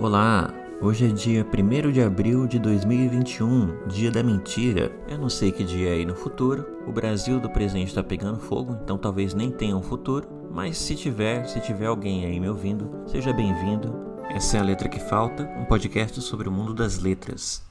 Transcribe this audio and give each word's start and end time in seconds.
Olá, 0.00 0.54
hoje 0.80 1.06
é 1.06 1.08
dia 1.08 1.44
1 1.44 1.90
de 1.90 2.00
abril 2.00 2.46
de 2.46 2.60
2021, 2.60 3.88
dia 3.88 4.12
da 4.12 4.22
mentira. 4.22 4.92
Eu 5.08 5.18
não 5.18 5.28
sei 5.28 5.50
que 5.50 5.64
dia 5.64 5.88
é 5.88 5.92
aí 5.94 6.06
no 6.06 6.14
futuro, 6.14 6.64
o 6.86 6.92
Brasil 6.92 7.40
do 7.40 7.50
presente 7.50 7.88
está 7.88 8.00
pegando 8.00 8.38
fogo, 8.38 8.78
então 8.84 8.96
talvez 8.96 9.34
nem 9.34 9.50
tenha 9.50 9.76
um 9.76 9.82
futuro, 9.82 10.28
mas 10.52 10.78
se 10.78 10.94
tiver, 10.94 11.46
se 11.48 11.60
tiver 11.60 11.86
alguém 11.86 12.24
aí 12.24 12.38
me 12.38 12.48
ouvindo, 12.48 12.88
seja 13.08 13.32
bem-vindo. 13.32 13.92
Essa 14.30 14.58
é 14.58 14.60
a 14.60 14.62
Letra 14.62 14.88
que 14.88 15.00
Falta, 15.00 15.42
um 15.58 15.64
podcast 15.64 16.22
sobre 16.22 16.48
o 16.48 16.52
mundo 16.52 16.72
das 16.72 17.00
letras. 17.00 17.67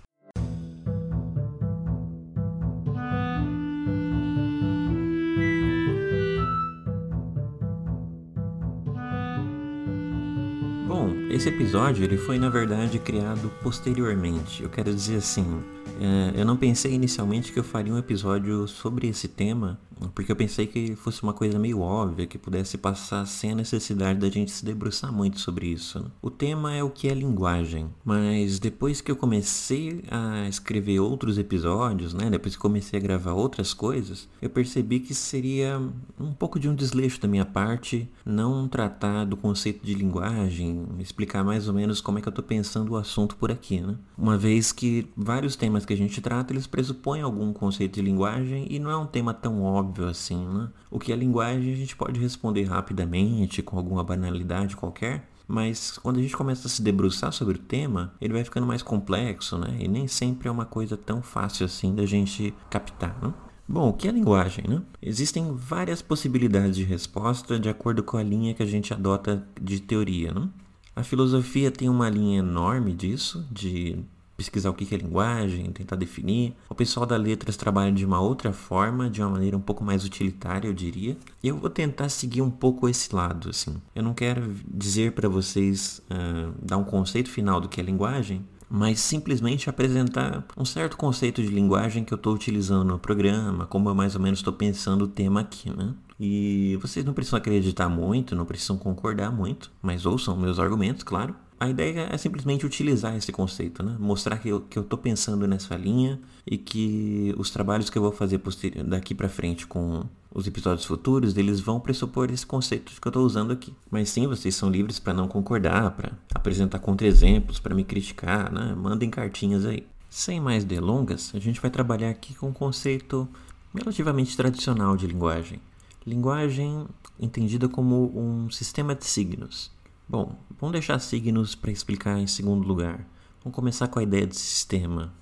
Esse 11.38 11.50
episódio 11.50 12.04
ele 12.04 12.18
foi 12.18 12.40
na 12.40 12.50
verdade 12.50 12.98
criado 12.98 13.52
posteriormente. 13.62 14.64
Eu 14.64 14.70
quero 14.70 14.92
dizer 14.92 15.18
assim, 15.18 15.62
é, 16.02 16.42
eu 16.42 16.44
não 16.44 16.58
pensei 16.58 16.92
inicialmente 16.96 17.54
que 17.54 17.60
eu 17.60 17.64
faria 17.64 17.94
um 17.94 17.98
episódio 18.00 18.68
sobre 18.68 19.08
esse 19.08 19.28
tema 19.28 19.80
porque 20.14 20.32
eu 20.32 20.36
pensei 20.36 20.68
que 20.68 20.96
fosse 20.96 21.24
uma 21.24 21.34
coisa 21.34 21.58
meio 21.58 21.80
óbvia, 21.80 22.28
que 22.28 22.38
pudesse 22.38 22.78
passar 22.78 23.26
sem 23.26 23.52
a 23.52 23.56
necessidade 23.56 24.20
da 24.20 24.30
gente 24.30 24.52
se 24.52 24.64
debruçar 24.64 25.12
muito 25.12 25.40
sobre 25.40 25.68
isso. 25.68 26.00
Né? 26.00 26.06
O 26.22 26.30
tema 26.30 26.74
é 26.74 26.84
o 26.84 26.90
que 26.90 27.08
é 27.08 27.14
linguagem, 27.14 27.90
mas 28.04 28.60
depois 28.60 29.02
que 29.02 29.12
eu 29.12 29.16
comecei 29.16 30.04
a 30.10 30.48
escrever 30.48 31.00
outros 31.00 31.38
episódios, 31.38 32.14
né, 32.14 32.30
depois 32.30 32.56
que 32.56 32.62
comecei 32.62 33.00
a 33.00 33.02
gravar 33.02 33.34
outras 33.34 33.74
coisas, 33.74 34.28
eu 34.42 34.50
percebi 34.50 35.00
que 35.00 35.14
seria 35.14 35.82
um 36.20 36.34
pouco 36.34 36.60
de 36.60 36.70
um 36.70 36.76
desleixo 36.76 37.20
da 37.22 37.28
minha 37.28 37.46
parte 37.46 38.10
não 38.26 38.68
tratar 38.68 39.26
do 39.26 39.38
conceito 39.38 39.86
de 39.86 39.94
linguagem, 39.94 40.86
explicar 41.00 41.44
mais 41.44 41.68
ou 41.68 41.74
menos 41.74 42.02
como 42.02 42.20
é 42.20 42.22
que 42.22 42.28
eu 42.28 42.32
estou 42.32 42.44
pensando 42.44 42.92
o 42.94 42.98
assunto 42.98 43.36
por 43.36 43.52
aqui, 43.52 43.82
né? 43.82 43.96
Uma 44.18 44.38
vez 44.38 44.72
que 44.72 45.08
vários 45.16 45.56
temas 45.56 45.86
que 45.86 45.94
a 45.94 45.98
gente 45.98 46.22
trata, 46.22 46.54
eles 46.54 46.68
pressupõem 46.68 47.22
algum 47.22 47.54
conceito 47.54 47.96
de 47.96 48.02
linguagem 48.02 48.68
e 48.70 48.80
não 48.80 48.92
é 48.92 48.98
um 48.98 49.06
tema 49.06 49.34
tão 49.34 49.64
óbvio 49.64 49.87
óbvio 49.88 50.08
assim, 50.08 50.46
né? 50.46 50.70
O 50.92 51.00
que 51.00 51.14
é 51.14 51.16
linguagem 51.16 51.74
a 51.74 51.76
gente 51.76 51.96
pode 51.96 52.20
responder 52.20 52.64
rapidamente, 52.66 53.62
com 53.62 53.78
alguma 53.78 54.04
banalidade 54.04 54.76
qualquer, 54.76 55.30
mas 55.48 55.98
quando 55.98 56.20
a 56.20 56.22
gente 56.22 56.36
começa 56.36 56.68
a 56.68 56.70
se 56.70 56.82
debruçar 56.82 57.32
sobre 57.32 57.56
o 57.56 57.60
tema, 57.60 58.14
ele 58.20 58.34
vai 58.34 58.44
ficando 58.44 58.68
mais 58.68 58.84
complexo, 58.84 59.58
né? 59.58 59.78
E 59.80 59.88
nem 59.88 60.08
sempre 60.08 60.50
é 60.50 60.52
uma 60.52 60.66
coisa 60.66 60.98
tão 60.98 61.22
fácil 61.22 61.66
assim 61.66 61.96
da 61.96 62.06
gente 62.06 62.54
captar, 62.70 63.18
né? 63.22 63.34
Bom, 63.70 63.90
o 63.90 63.94
que 63.94 64.08
é 64.08 64.12
linguagem, 64.12 64.66
né? 64.68 64.82
Existem 65.02 65.54
várias 65.54 66.02
possibilidades 66.02 66.76
de 66.76 66.84
resposta 66.84 67.60
de 67.60 67.70
acordo 67.70 68.04
com 68.04 68.18
a 68.18 68.24
linha 68.24 68.54
que 68.54 68.64
a 68.64 68.66
gente 68.66 68.94
adota 68.94 69.46
de 69.62 69.80
teoria, 69.80 70.34
né? 70.34 70.50
A 70.96 71.04
filosofia 71.04 71.70
tem 71.70 71.90
uma 71.90 72.10
linha 72.10 72.40
enorme 72.40 72.94
disso, 72.94 73.46
de 73.52 74.00
pesquisar 74.38 74.70
o 74.70 74.74
que 74.74 74.94
é 74.94 74.98
linguagem, 74.98 75.72
tentar 75.72 75.96
definir. 75.96 76.56
O 76.70 76.76
pessoal 76.76 77.06
da 77.06 77.18
letras 77.18 77.58
trabalha 77.58 77.92
de 77.92 78.06
uma 78.06 78.22
outra 78.22 78.54
forma, 78.54 79.10
de 79.10 79.22
uma 79.22 79.32
maneira 79.32 79.58
um 79.58 79.62
pouco 79.62 79.84
mais 79.84 80.06
utilitária, 80.06 80.68
eu 80.68 80.74
diria. 80.74 81.18
E 81.44 81.48
eu 81.48 81.58
vou 81.58 81.70
tentar 81.70 82.08
seguir 82.10 82.44
um 82.44 82.52
pouco 82.52 82.88
esse 82.88 83.14
lado, 83.14 83.50
assim. 83.50 83.76
Eu 83.96 84.04
não 84.04 84.14
quero 84.14 84.54
dizer 84.68 85.14
para 85.14 85.28
vocês 85.28 86.02
uh, 86.12 86.54
dar 86.62 86.78
um 86.78 86.84
conceito 86.84 87.30
final 87.30 87.60
do 87.60 87.68
que 87.68 87.82
é 87.82 87.84
linguagem, 87.84 88.46
mas 88.70 89.00
simplesmente 89.00 89.70
apresentar 89.70 90.46
um 90.56 90.66
certo 90.66 90.98
conceito 90.98 91.42
de 91.42 91.48
linguagem 91.48 92.04
que 92.04 92.14
eu 92.14 92.18
estou 92.18 92.34
utilizando 92.34 92.84
no 92.84 93.00
programa, 93.00 93.66
como 93.66 93.90
eu 93.90 93.96
mais 93.96 94.14
ou 94.14 94.22
menos 94.22 94.40
estou 94.40 94.54
pensando 94.54 95.06
o 95.06 95.08
tema 95.08 95.42
aqui, 95.42 95.70
né? 95.70 95.94
E 96.20 96.78
vocês 96.82 97.06
não 97.06 97.14
precisam 97.14 97.38
acreditar 97.38 97.88
muito, 97.88 98.36
não 98.36 98.46
precisam 98.46 98.78
concordar 98.78 99.32
muito, 99.32 99.72
mas 99.82 100.06
ouçam 100.06 100.36
meus 100.36 100.60
argumentos, 100.60 101.04
claro. 101.04 101.36
A 101.60 101.68
ideia 101.68 102.08
é 102.12 102.18
simplesmente 102.18 102.66
utilizar 102.66 103.16
esse 103.16 103.32
conceito, 103.32 103.82
né? 103.82 103.96
mostrar 104.00 104.38
que 104.38 104.50
eu 104.50 104.64
estou 104.76 104.98
pensando 104.98 105.48
nessa 105.48 105.76
linha 105.76 106.20
e 106.46 106.56
que 106.56 107.34
os 107.36 107.50
trabalhos 107.50 107.90
que 107.90 107.98
eu 107.98 108.02
vou 108.02 108.12
fazer 108.12 108.40
daqui 108.86 109.16
para 109.16 109.28
frente 109.28 109.66
com 109.66 110.04
os 110.32 110.46
episódios 110.46 110.86
futuros, 110.86 111.36
eles 111.36 111.60
vão 111.60 111.80
pressupor 111.80 112.30
esse 112.32 112.46
conceito 112.46 113.02
que 113.02 113.08
eu 113.08 113.10
estou 113.10 113.26
usando 113.26 113.52
aqui. 113.52 113.74
Mas 113.90 114.10
sim, 114.10 114.28
vocês 114.28 114.54
são 114.54 114.70
livres 114.70 115.00
para 115.00 115.14
não 115.14 115.28
concordar, 115.28 115.92
para 115.92 116.12
apresentar 116.36 116.78
contra-exemplos, 116.78 117.60
para 117.60 117.74
me 117.74 117.84
criticar, 117.84 118.52
né? 118.52 118.76
mandem 118.76 119.10
cartinhas 119.10 119.66
aí. 119.66 119.88
Sem 120.10 120.40
mais 120.40 120.64
delongas, 120.64 121.32
a 121.34 121.40
gente 121.40 121.60
vai 121.60 121.72
trabalhar 121.72 122.10
aqui 122.10 122.36
com 122.36 122.50
um 122.50 122.54
conceito 122.54 123.28
relativamente 123.74 124.38
tradicional 124.38 124.96
de 124.96 125.08
linguagem. 125.08 125.60
Linguagem 126.06 126.86
entendida 127.20 127.68
como 127.68 128.12
um 128.16 128.50
sistema 128.52 128.94
de 128.94 129.06
signos 129.06 129.72
Bom, 130.10 130.40
vamos 130.58 130.72
deixar 130.72 131.00
signos 131.00 131.54
para 131.54 131.70
explicar 131.70 132.18
em 132.18 132.28
segundo 132.28 132.66
lugar. 132.66 133.06
Vamos 133.44 133.54
começar 133.54 133.90
com 133.90 134.00
a 134.00 134.04
ideia 134.04 134.26
de 134.26 134.38
sistema. 134.38 135.14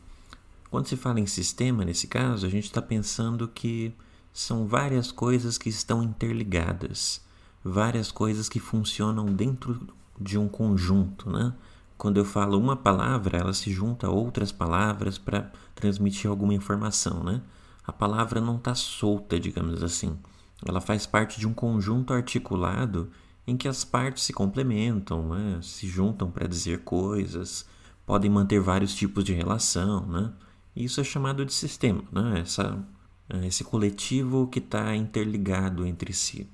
Quando 0.70 0.86
se 0.86 0.96
fala 0.96 1.20
em 1.20 1.26
sistema, 1.26 1.84
nesse 1.84 2.06
caso, 2.06 2.46
a 2.46 2.50
gente 2.50 2.66
está 2.66 2.84
pensando 2.84 3.48
que 3.48 3.96
são 4.32 4.68
várias 4.68 5.12
coisas 5.12 5.58
que 5.58 5.70
estão 5.70 6.04
interligadas, 6.04 7.20
várias 7.64 8.12
coisas 8.12 8.48
que 8.48 8.60
funcionam 8.60 9.26
dentro 9.26 9.88
de 10.22 10.38
um 10.38 10.48
conjunto, 10.48 11.32
né? 11.32 11.52
Quando 11.98 12.18
eu 12.18 12.26
falo 12.26 12.60
uma 12.60 12.76
palavra, 12.76 13.40
ela 13.40 13.54
se 13.54 13.72
junta 13.72 14.06
a 14.06 14.12
outras 14.12 14.52
palavras 14.52 15.18
para 15.18 15.52
transmitir 15.74 16.30
alguma 16.30 16.54
informação, 16.54 17.24
né? 17.24 17.42
A 17.88 17.92
palavra 17.92 18.40
não 18.40 18.58
está 18.58 18.76
solta, 18.76 19.40
digamos 19.40 19.82
assim. 19.82 20.16
Ela 20.64 20.80
faz 20.80 21.08
parte 21.08 21.40
de 21.40 21.48
um 21.48 21.56
conjunto 21.56 22.14
articulado 22.14 23.10
em 23.48 23.56
que 23.56 23.68
as 23.68 23.84
partes 23.84 24.24
se 24.24 24.34
complementam, 24.34 25.30
né? 25.30 25.60
se 25.62 25.88
juntam 25.88 26.32
para 26.32 26.48
dizer 26.48 26.80
coisas, 26.84 27.66
podem 28.06 28.30
manter 28.30 28.60
vários 28.60 28.96
tipos 28.96 29.24
de 29.24 29.34
relação. 29.34 30.06
Né? 30.08 30.32
Isso 30.76 31.00
é 31.00 31.04
chamado 31.04 31.46
de 31.46 31.54
sistema, 31.54 32.04
né? 32.12 32.42
Essa, 32.42 32.86
é, 33.30 33.48
esse 33.48 33.64
coletivo 33.64 34.48
que 34.48 34.60
está 34.60 34.96
interligado 34.96 35.86
entre 35.86 36.12
si. 36.12 36.50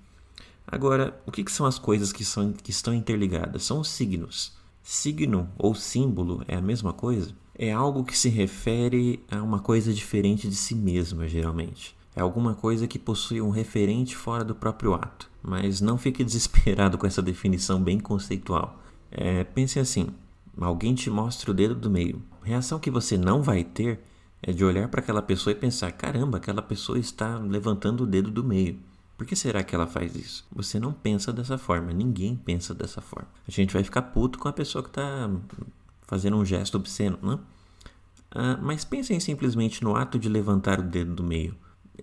Agora, 0.67 1.19
o 1.25 1.31
que, 1.31 1.43
que, 1.43 1.51
são 1.51 1.65
as 1.65 1.79
coisas 1.79 2.13
que, 2.13 2.23
são, 2.23 2.53
que 2.53 2.71
estão 2.71 2.93
interligadas? 2.93 3.63
São 3.63 3.79
os 3.79 3.89
signos. 3.89 4.53
Signo 4.83 5.49
ou 5.57 5.73
símbolo 5.73 6.43
é 6.47 6.55
a 6.55 6.61
mesma 6.61 6.93
coisa? 6.93 7.35
É 7.55 7.71
algo 7.71 8.03
que 8.03 8.17
se 8.17 8.29
refere 8.29 9.23
a 9.29 9.41
uma 9.41 9.59
coisa 9.59 9.93
diferente 9.93 10.47
de 10.47 10.55
si 10.55 10.75
mesma, 10.75 11.27
geralmente. 11.27 11.95
É 12.15 12.21
alguma 12.21 12.53
coisa 12.53 12.87
que 12.87 12.99
possui 12.99 13.41
um 13.41 13.49
referente 13.49 14.15
fora 14.15 14.43
do 14.43 14.53
próprio 14.53 14.93
ato. 14.93 15.30
Mas 15.41 15.81
não 15.81 15.97
fique 15.97 16.23
desesperado 16.25 16.97
com 16.97 17.07
essa 17.07 17.21
definição 17.21 17.81
bem 17.81 17.99
conceitual. 17.99 18.81
É, 19.09 19.43
pense 19.43 19.79
assim: 19.79 20.09
alguém 20.59 20.95
te 20.95 21.09
mostra 21.09 21.51
o 21.51 21.53
dedo 21.53 21.75
do 21.75 21.89
meio. 21.89 22.21
A 22.41 22.45
reação 22.45 22.79
que 22.79 22.91
você 22.91 23.17
não 23.17 23.41
vai 23.41 23.63
ter 23.63 23.99
é 24.41 24.51
de 24.51 24.65
olhar 24.65 24.87
para 24.87 25.01
aquela 25.01 25.21
pessoa 25.21 25.51
e 25.51 25.55
pensar: 25.55 25.91
caramba, 25.91 26.37
aquela 26.37 26.61
pessoa 26.61 26.97
está 26.97 27.37
levantando 27.37 28.03
o 28.03 28.07
dedo 28.07 28.31
do 28.31 28.43
meio. 28.43 28.79
Por 29.17 29.27
que 29.27 29.35
será 29.35 29.63
que 29.63 29.75
ela 29.75 29.85
faz 29.85 30.15
isso? 30.15 30.47
Você 30.51 30.79
não 30.79 30.91
pensa 30.91 31.31
dessa 31.31 31.55
forma, 31.55 31.93
ninguém 31.93 32.35
pensa 32.35 32.73
dessa 32.73 33.01
forma. 33.01 33.29
A 33.47 33.51
gente 33.51 33.71
vai 33.71 33.83
ficar 33.83 34.01
puto 34.01 34.39
com 34.39 34.47
a 34.47 34.53
pessoa 34.53 34.83
que 34.83 34.89
está 34.89 35.29
fazendo 36.07 36.37
um 36.37 36.43
gesto 36.43 36.75
obsceno, 36.75 37.19
né? 37.21 37.37
Ah, 38.31 38.57
mas 38.61 38.83
pensem 38.83 39.19
simplesmente 39.19 39.83
no 39.83 39.95
ato 39.95 40.17
de 40.17 40.27
levantar 40.27 40.79
o 40.79 40.83
dedo 40.83 41.13
do 41.13 41.23
meio. 41.23 41.55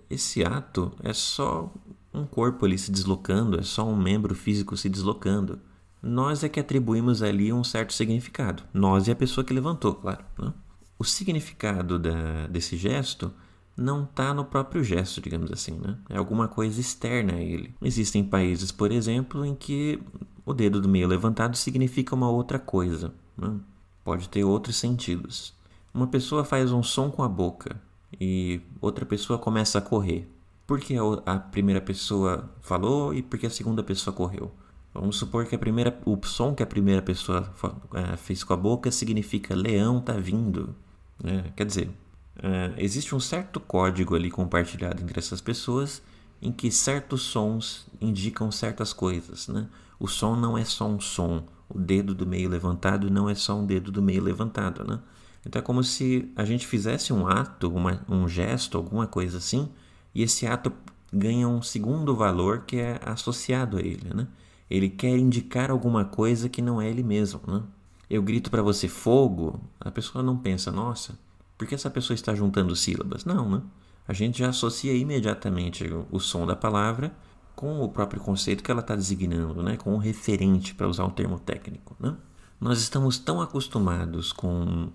Esse 0.09 0.45
ato 0.45 0.93
é 1.03 1.11
só 1.11 1.69
um 2.13 2.25
corpo 2.25 2.65
ali 2.65 2.77
se 2.77 2.91
deslocando, 2.91 3.59
é 3.59 3.63
só 3.63 3.87
um 3.87 3.95
membro 3.95 4.35
físico 4.35 4.75
se 4.75 4.89
deslocando. 4.89 5.59
Nós 6.01 6.43
é 6.43 6.49
que 6.49 6.59
atribuímos 6.59 7.21
ali 7.21 7.51
um 7.51 7.63
certo 7.63 7.93
significado. 7.93 8.63
Nós 8.73 9.07
e 9.07 9.11
a 9.11 9.15
pessoa 9.15 9.43
que 9.43 9.53
levantou, 9.53 9.95
claro. 9.95 10.23
Né? 10.37 10.53
O 10.97 11.03
significado 11.03 11.99
da, 11.99 12.47
desse 12.47 12.77
gesto 12.77 13.31
não 13.75 14.03
está 14.03 14.33
no 14.33 14.43
próprio 14.43 14.83
gesto, 14.83 15.21
digamos 15.21 15.51
assim, 15.51 15.77
né? 15.79 15.97
É 16.09 16.17
alguma 16.17 16.47
coisa 16.47 16.79
externa 16.81 17.33
a 17.33 17.41
ele. 17.41 17.73
Existem 17.81 18.23
países, 18.23 18.71
por 18.71 18.91
exemplo, 18.91 19.45
em 19.45 19.55
que 19.55 20.01
o 20.45 20.53
dedo 20.53 20.81
do 20.81 20.89
meio 20.89 21.07
levantado 21.07 21.55
significa 21.55 22.15
uma 22.15 22.29
outra 22.29 22.59
coisa. 22.59 23.13
Né? 23.37 23.55
Pode 24.03 24.27
ter 24.27 24.43
outros 24.43 24.75
sentidos. 24.75 25.53
Uma 25.93 26.07
pessoa 26.07 26.43
faz 26.43 26.71
um 26.71 26.83
som 26.83 27.09
com 27.09 27.23
a 27.23 27.29
boca 27.29 27.79
e 28.19 28.61
outra 28.81 29.05
pessoa 29.05 29.39
começa 29.39 29.77
a 29.77 29.81
correr 29.81 30.29
por 30.69 30.79
que 30.79 30.93
a 31.25 31.39
primeira 31.39 31.81
pessoa 31.81 32.47
falou 32.61 33.11
e 33.11 33.23
por 33.23 33.39
que 33.39 33.47
a 33.47 33.49
segunda 33.49 33.81
pessoa 33.81 34.15
correu. 34.15 34.51
Vamos 34.93 35.15
supor 35.15 35.47
que 35.47 35.55
a 35.55 35.57
primeira, 35.57 35.99
o 36.05 36.15
som 36.23 36.53
que 36.53 36.61
a 36.61 36.67
primeira 36.67 37.01
pessoa 37.01 37.51
é, 37.95 38.15
fez 38.15 38.43
com 38.43 38.53
a 38.53 38.55
boca 38.55 38.91
significa 38.91 39.55
leão 39.55 39.99
tá 39.99 40.13
vindo. 40.13 40.75
É, 41.23 41.49
quer 41.55 41.65
dizer, 41.65 41.89
é, 42.37 42.71
existe 42.77 43.15
um 43.15 43.19
certo 43.19 43.59
código 43.59 44.13
ali 44.13 44.29
compartilhado 44.29 45.01
entre 45.01 45.17
essas 45.17 45.41
pessoas 45.41 46.03
em 46.39 46.51
que 46.51 46.69
certos 46.69 47.23
sons 47.23 47.87
indicam 47.99 48.51
certas 48.51 48.93
coisas. 48.93 49.47
Né? 49.47 49.65
O 49.99 50.07
som 50.07 50.35
não 50.35 50.55
é 50.55 50.63
só 50.63 50.87
um 50.87 50.99
som, 50.99 51.47
o 51.67 51.79
dedo 51.79 52.13
do 52.13 52.27
meio 52.27 52.47
levantado 52.47 53.09
não 53.09 53.27
é 53.27 53.33
só 53.33 53.57
um 53.57 53.65
dedo 53.65 53.91
do 53.91 54.03
meio 54.03 54.21
levantado. 54.21 54.83
Né? 54.87 54.99
Então 55.43 55.59
é 55.59 55.63
como 55.63 55.83
se 55.83 56.31
a 56.35 56.45
gente 56.45 56.67
fizesse 56.67 57.11
um 57.11 57.27
ato, 57.27 57.73
uma, 57.73 58.05
um 58.07 58.27
gesto, 58.27 58.77
alguma 58.77 59.07
coisa 59.07 59.39
assim, 59.39 59.67
e 60.13 60.23
esse 60.23 60.45
ato 60.47 60.71
ganha 61.11 61.47
um 61.47 61.61
segundo 61.61 62.15
valor 62.15 62.63
que 62.65 62.77
é 62.77 62.99
associado 63.05 63.77
a 63.77 63.81
ele. 63.81 64.13
Né? 64.13 64.27
Ele 64.69 64.89
quer 64.89 65.17
indicar 65.17 65.71
alguma 65.71 66.05
coisa 66.05 66.49
que 66.49 66.61
não 66.61 66.81
é 66.81 66.89
ele 66.89 67.03
mesmo. 67.03 67.41
Né? 67.47 67.63
eu 68.09 68.23
grito 68.23 68.49
para 68.49 68.63
você 68.63 68.87
fogo, 68.87 69.61
a 69.79 69.91
pessoa 69.91 70.23
não 70.23 70.35
pensa, 70.35 70.71
nossa, 70.71 71.17
por 71.57 71.67
que 71.67 71.75
essa 71.75 71.89
pessoa 71.89 72.15
está 72.15 72.33
juntando 72.33 72.75
sílabas? 72.75 73.23
Não, 73.23 73.47
né? 73.47 73.61
A 74.07 74.13
gente 74.13 74.39
já 74.39 74.49
associa 74.49 74.93
imediatamente 74.93 75.85
o 76.09 76.19
som 76.19 76.47
da 76.47 76.55
palavra 76.55 77.13
com 77.55 77.81
o 77.81 77.89
próprio 77.89 78.19
conceito 78.19 78.63
que 78.63 78.71
ela 78.71 78.79
está 78.79 78.95
designando, 78.95 79.61
né? 79.61 79.77
com 79.77 79.93
o 79.93 79.99
referente, 79.99 80.73
para 80.73 80.87
usar 80.87 81.05
um 81.05 81.11
termo 81.11 81.37
técnico. 81.37 81.95
Né? 81.99 82.15
Nós 82.59 82.79
estamos 82.79 83.19
tão 83.19 83.39
acostumados 83.39 84.31
com 84.33 84.89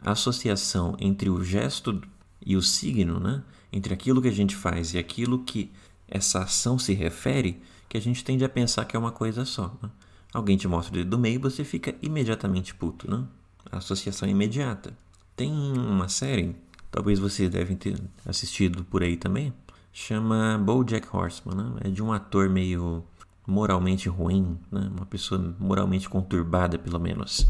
a 0.00 0.12
associação 0.12 0.96
entre 0.98 1.28
o 1.28 1.44
gesto 1.44 2.00
e 2.40 2.56
o 2.56 2.62
signo, 2.62 3.20
né? 3.20 3.42
Entre 3.74 3.92
aquilo 3.92 4.22
que 4.22 4.28
a 4.28 4.32
gente 4.32 4.54
faz 4.54 4.94
e 4.94 4.98
aquilo 4.98 5.40
que 5.40 5.68
essa 6.06 6.44
ação 6.44 6.78
se 6.78 6.94
refere, 6.94 7.60
que 7.88 7.98
a 7.98 8.00
gente 8.00 8.24
tende 8.24 8.44
a 8.44 8.48
pensar 8.48 8.84
que 8.84 8.94
é 8.94 8.98
uma 8.98 9.10
coisa 9.10 9.44
só. 9.44 9.76
Né? 9.82 9.90
Alguém 10.32 10.56
te 10.56 10.68
mostra 10.68 10.94
o 10.94 10.96
dedo 10.98 11.10
do 11.10 11.18
meio 11.18 11.34
e 11.34 11.38
você 11.38 11.64
fica 11.64 11.92
imediatamente 12.00 12.72
puto. 12.72 13.10
Né? 13.10 13.24
Associação 13.72 14.28
é 14.28 14.30
imediata. 14.30 14.96
Tem 15.34 15.50
uma 15.50 16.08
série, 16.08 16.54
talvez 16.88 17.18
vocês 17.18 17.50
devem 17.50 17.76
ter 17.76 18.00
assistido 18.24 18.84
por 18.84 19.02
aí 19.02 19.16
também, 19.16 19.52
chama 19.92 20.56
BoJack 20.64 21.08
Horseman, 21.12 21.56
né? 21.56 21.80
É 21.84 21.88
de 21.88 22.00
um 22.00 22.12
ator 22.12 22.48
meio 22.48 23.02
moralmente 23.44 24.08
ruim, 24.08 24.56
né? 24.70 24.88
Uma 24.96 25.06
pessoa 25.06 25.56
moralmente 25.58 26.08
conturbada, 26.08 26.78
pelo 26.78 27.00
menos. 27.00 27.48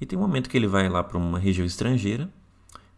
E 0.00 0.06
tem 0.06 0.16
um 0.16 0.22
momento 0.22 0.48
que 0.48 0.56
ele 0.56 0.68
vai 0.68 0.88
lá 0.88 1.02
para 1.02 1.18
uma 1.18 1.40
região 1.40 1.66
estrangeira 1.66 2.30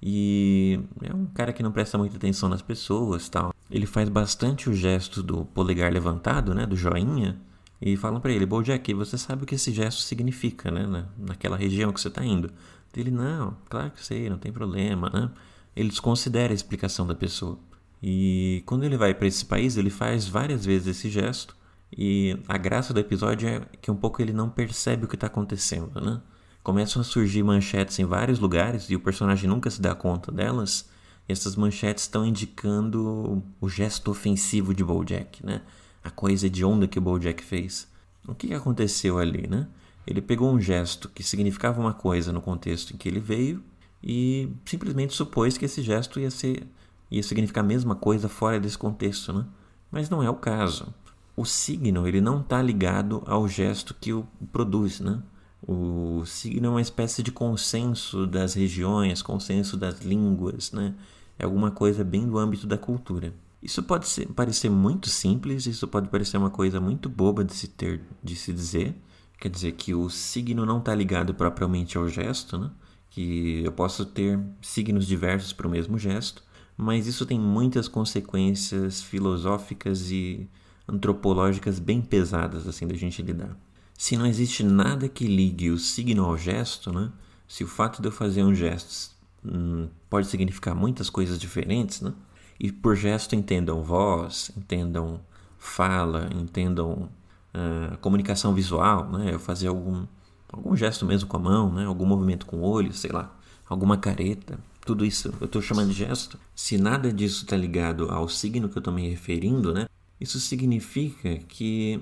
e 0.02 0.80
é 1.02 1.14
um 1.14 1.26
cara 1.26 1.52
que 1.52 1.62
não 1.62 1.72
presta 1.72 1.98
muita 1.98 2.16
atenção 2.16 2.48
nas 2.48 2.62
pessoas, 2.62 3.28
tal. 3.28 3.52
Ele 3.70 3.86
faz 3.86 4.08
bastante 4.08 4.70
o 4.70 4.74
gesto 4.74 5.22
do 5.22 5.44
polegar 5.44 5.92
levantado, 5.92 6.54
né, 6.54 6.64
do 6.66 6.76
joinha, 6.76 7.38
e 7.80 7.96
falam 7.96 8.20
para 8.20 8.32
ele: 8.32 8.46
"BoJack, 8.46 8.94
você 8.94 9.18
sabe 9.18 9.42
o 9.42 9.46
que 9.46 9.56
esse 9.56 9.72
gesto 9.72 10.00
significa, 10.02 10.70
né, 10.70 10.86
na, 10.86 11.06
naquela 11.18 11.56
região 11.56 11.92
que 11.92 12.00
você 12.00 12.08
está 12.08 12.24
indo?" 12.24 12.50
Ele, 12.96 13.10
não, 13.12 13.56
claro 13.68 13.92
que 13.92 14.04
sei, 14.04 14.28
não 14.28 14.38
tem 14.38 14.52
problema, 14.52 15.08
né? 15.10 15.30
Ele 15.76 15.88
desconsidera 15.88 16.52
a 16.52 16.54
explicação 16.54 17.06
da 17.06 17.14
pessoa. 17.14 17.58
E 18.02 18.62
quando 18.66 18.84
ele 18.84 18.96
vai 18.96 19.14
para 19.14 19.28
esse 19.28 19.44
país, 19.44 19.76
ele 19.76 19.90
faz 19.90 20.26
várias 20.26 20.64
vezes 20.64 20.88
esse 20.88 21.08
gesto. 21.08 21.56
E 21.96 22.36
a 22.48 22.58
graça 22.58 22.92
do 22.92 22.98
episódio 23.00 23.48
é 23.48 23.60
que 23.80 23.90
um 23.90 23.96
pouco 23.96 24.20
ele 24.20 24.32
não 24.32 24.48
percebe 24.50 25.04
o 25.04 25.08
que 25.08 25.14
está 25.14 25.28
acontecendo, 25.28 26.00
né? 26.00 26.20
Começam 26.69 27.00
a 27.00 27.05
surgir 27.05 27.43
manchetes 27.43 27.99
em 27.99 28.05
vários 28.05 28.38
lugares 28.38 28.91
e 28.91 28.94
o 28.94 29.00
personagem 29.00 29.49
nunca 29.49 29.70
se 29.70 29.81
dá 29.81 29.94
conta 29.94 30.31
delas. 30.31 30.87
E 31.26 31.32
essas 31.32 31.56
manchetes 31.56 32.05
estão 32.05 32.26
indicando 32.26 33.43
o 33.59 33.69
gesto 33.70 34.11
ofensivo 34.11 34.75
de 34.75 34.85
BoJack, 34.85 35.47
né? 35.47 35.62
A 36.05 36.11
coisa 36.11 36.50
de 36.50 36.62
onda 36.67 36.87
que 36.87 36.99
o 36.99 37.00
BoJack 37.00 37.43
fez. 37.43 37.88
O 38.29 38.35
que 38.35 38.53
aconteceu 38.53 39.17
ali, 39.17 39.47
né? 39.49 39.67
Ele 40.06 40.20
pegou 40.20 40.53
um 40.53 40.61
gesto 40.61 41.09
que 41.09 41.23
significava 41.23 41.81
uma 41.81 41.94
coisa 41.94 42.35
no 42.35 42.43
contexto 42.43 42.93
em 42.93 42.99
que 42.99 43.09
ele 43.09 43.19
veio 43.19 43.65
e 44.05 44.53
simplesmente 44.67 45.15
supôs 45.15 45.56
que 45.56 45.65
esse 45.65 45.81
gesto 45.81 46.20
ia 46.20 46.31
ser 46.31 46.67
ia 47.11 47.23
significar 47.23 47.65
a 47.65 47.67
mesma 47.67 47.94
coisa 47.94 48.29
fora 48.29 48.61
desse 48.61 48.76
contexto, 48.76 49.32
né? 49.32 49.47
Mas 49.91 50.11
não 50.11 50.23
é 50.23 50.29
o 50.29 50.35
caso. 50.35 50.93
O 51.35 51.47
signo 51.47 52.06
ele 52.06 52.20
não 52.20 52.43
está 52.43 52.61
ligado 52.61 53.23
ao 53.25 53.49
gesto 53.49 53.94
que 53.99 54.12
o 54.12 54.29
produz, 54.53 55.00
né? 55.00 55.23
O 55.62 56.25
signo 56.25 56.66
é 56.66 56.70
uma 56.70 56.81
espécie 56.81 57.22
de 57.22 57.32
consenso 57.32 58.26
das 58.26 58.55
regiões, 58.55 59.22
consenso 59.22 59.76
das 59.76 60.00
línguas, 60.00 60.72
né? 60.72 60.94
É 61.38 61.44
alguma 61.44 61.70
coisa 61.70 62.05
bem 62.05 62.26
do 62.26 62.38
âmbito 62.38 62.66
da 62.66 62.78
cultura. 62.78 63.34
Isso 63.62 63.82
pode 63.82 64.08
ser, 64.08 64.26
parecer 64.28 64.70
muito 64.70 65.08
simples, 65.08 65.66
isso 65.66 65.87
pode 65.88 66.08
parecer 66.08 66.37
uma 66.37 66.50
coisa 66.50 66.81
muito 66.81 67.08
boba 67.08 67.44
de 67.44 67.55
se 67.55 67.69
ter, 67.69 68.00
de 68.22 68.37
se 68.37 68.52
dizer, 68.52 68.96
Quer 69.38 69.50
dizer 69.50 69.72
que 69.72 69.94
o 69.94 70.10
signo 70.10 70.66
não 70.66 70.78
está 70.78 70.94
ligado 70.94 71.32
propriamente 71.32 71.96
ao 71.96 72.08
gesto, 72.08 72.58
né? 72.58 72.70
que 73.08 73.62
eu 73.64 73.72
posso 73.72 74.05
ter 74.05 74.38
signos 74.60 75.06
diversos 75.06 75.52
para 75.52 75.66
o 75.66 75.70
mesmo 75.70 75.96
gesto, 75.96 76.43
mas 76.76 77.06
isso 77.06 77.25
tem 77.25 77.38
muitas 77.38 77.88
consequências 77.88 79.00
filosóficas 79.00 80.10
e 80.10 80.49
antropológicas 80.88 81.78
bem 81.78 82.02
pesadas 82.02 82.66
assim 82.66 82.87
da 82.87 82.94
gente 82.94 83.22
lidar. 83.22 83.56
Se 83.98 84.16
não 84.16 84.26
existe 84.26 84.62
nada 84.62 85.08
que 85.08 85.26
ligue 85.26 85.70
o 85.70 85.76
signo 85.76 86.24
ao 86.24 86.38
gesto, 86.38 86.92
né? 86.92 87.10
se 87.48 87.64
o 87.64 87.66
fato 87.66 88.00
de 88.00 88.06
eu 88.06 88.12
fazer 88.12 88.44
um 88.44 88.54
gesto 88.54 89.10
hum, 89.44 89.88
pode 90.08 90.28
significar 90.28 90.72
muitas 90.72 91.10
coisas 91.10 91.36
diferentes, 91.36 92.00
né? 92.00 92.14
e 92.60 92.70
por 92.70 92.94
gesto 92.94 93.34
entendam 93.34 93.82
voz, 93.82 94.52
entendam 94.56 95.20
fala, 95.58 96.30
entendam 96.32 97.10
uh, 97.52 97.98
comunicação 97.98 98.54
visual, 98.54 99.10
né? 99.10 99.34
Eu 99.34 99.40
fazer 99.40 99.66
algum, 99.66 100.06
algum 100.48 100.76
gesto 100.76 101.04
mesmo 101.04 101.28
com 101.28 101.36
a 101.36 101.40
mão, 101.40 101.72
né? 101.72 101.84
Algum 101.84 102.06
movimento 102.06 102.46
com 102.46 102.58
o 102.58 102.62
olho, 102.62 102.92
sei 102.92 103.10
lá, 103.10 103.36
alguma 103.68 103.96
careta. 103.96 104.60
Tudo 104.86 105.04
isso 105.04 105.34
eu 105.40 105.46
estou 105.46 105.60
chamando 105.60 105.88
de 105.88 105.94
gesto. 105.94 106.38
Se 106.54 106.78
nada 106.78 107.12
disso 107.12 107.42
está 107.42 107.56
ligado 107.56 108.08
ao 108.10 108.28
signo 108.28 108.68
que 108.68 108.78
eu 108.78 108.80
estou 108.80 108.94
me 108.94 109.08
referindo, 109.08 109.74
né? 109.74 109.86
Isso 110.20 110.40
significa 110.40 111.36
que 111.48 112.00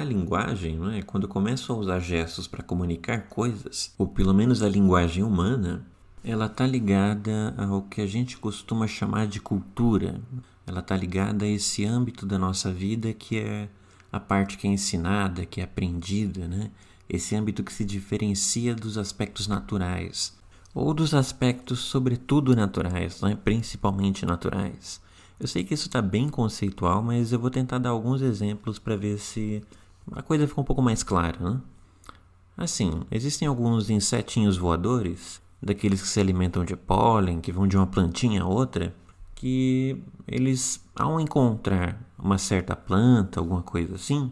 a 0.00 0.04
linguagem, 0.04 0.78
né, 0.78 1.02
quando 1.02 1.24
eu 1.24 1.28
começo 1.28 1.72
a 1.72 1.76
usar 1.76 2.00
gestos 2.00 2.46
para 2.46 2.62
comunicar 2.62 3.28
coisas, 3.28 3.94
ou 3.96 4.06
pelo 4.06 4.34
menos 4.34 4.62
a 4.62 4.68
linguagem 4.68 5.22
humana, 5.22 5.86
ela 6.24 6.46
está 6.46 6.66
ligada 6.66 7.54
ao 7.56 7.82
que 7.82 8.00
a 8.00 8.06
gente 8.06 8.38
costuma 8.38 8.86
chamar 8.86 9.26
de 9.26 9.40
cultura. 9.40 10.20
Ela 10.66 10.80
está 10.80 10.96
ligada 10.96 11.44
a 11.44 11.48
esse 11.48 11.84
âmbito 11.84 12.24
da 12.24 12.38
nossa 12.38 12.72
vida 12.72 13.12
que 13.12 13.38
é 13.38 13.68
a 14.10 14.18
parte 14.18 14.56
que 14.56 14.66
é 14.66 14.70
ensinada, 14.70 15.44
que 15.44 15.60
é 15.60 15.64
aprendida, 15.64 16.48
né? 16.48 16.70
esse 17.08 17.36
âmbito 17.36 17.62
que 17.62 17.72
se 17.72 17.84
diferencia 17.84 18.74
dos 18.74 18.96
aspectos 18.96 19.46
naturais, 19.46 20.36
ou 20.74 20.94
dos 20.94 21.14
aspectos, 21.14 21.80
sobretudo, 21.80 22.56
naturais, 22.56 23.20
né? 23.20 23.36
principalmente 23.44 24.24
naturais. 24.24 25.00
Eu 25.38 25.46
sei 25.46 25.64
que 25.64 25.74
isso 25.74 25.88
está 25.88 26.00
bem 26.00 26.28
conceitual, 26.28 27.02
mas 27.02 27.32
eu 27.32 27.38
vou 27.38 27.50
tentar 27.50 27.78
dar 27.78 27.90
alguns 27.90 28.22
exemplos 28.22 28.78
para 28.78 28.96
ver 28.96 29.18
se 29.18 29.62
a 30.12 30.22
coisa 30.22 30.46
fica 30.46 30.60
um 30.60 30.64
pouco 30.64 30.82
mais 30.82 31.02
clara. 31.02 31.38
Né? 31.38 31.60
Assim, 32.56 33.02
existem 33.10 33.48
alguns 33.48 33.90
insetinhos 33.90 34.56
voadores, 34.56 35.42
daqueles 35.62 36.02
que 36.02 36.08
se 36.08 36.20
alimentam 36.20 36.64
de 36.64 36.76
pólen, 36.76 37.40
que 37.40 37.52
vão 37.52 37.66
de 37.66 37.76
uma 37.76 37.86
plantinha 37.86 38.42
a 38.42 38.46
outra, 38.46 38.94
que 39.34 40.02
eles, 40.26 40.84
ao 40.94 41.20
encontrar 41.20 42.00
uma 42.18 42.38
certa 42.38 42.76
planta, 42.76 43.40
alguma 43.40 43.62
coisa 43.62 43.94
assim, 43.94 44.30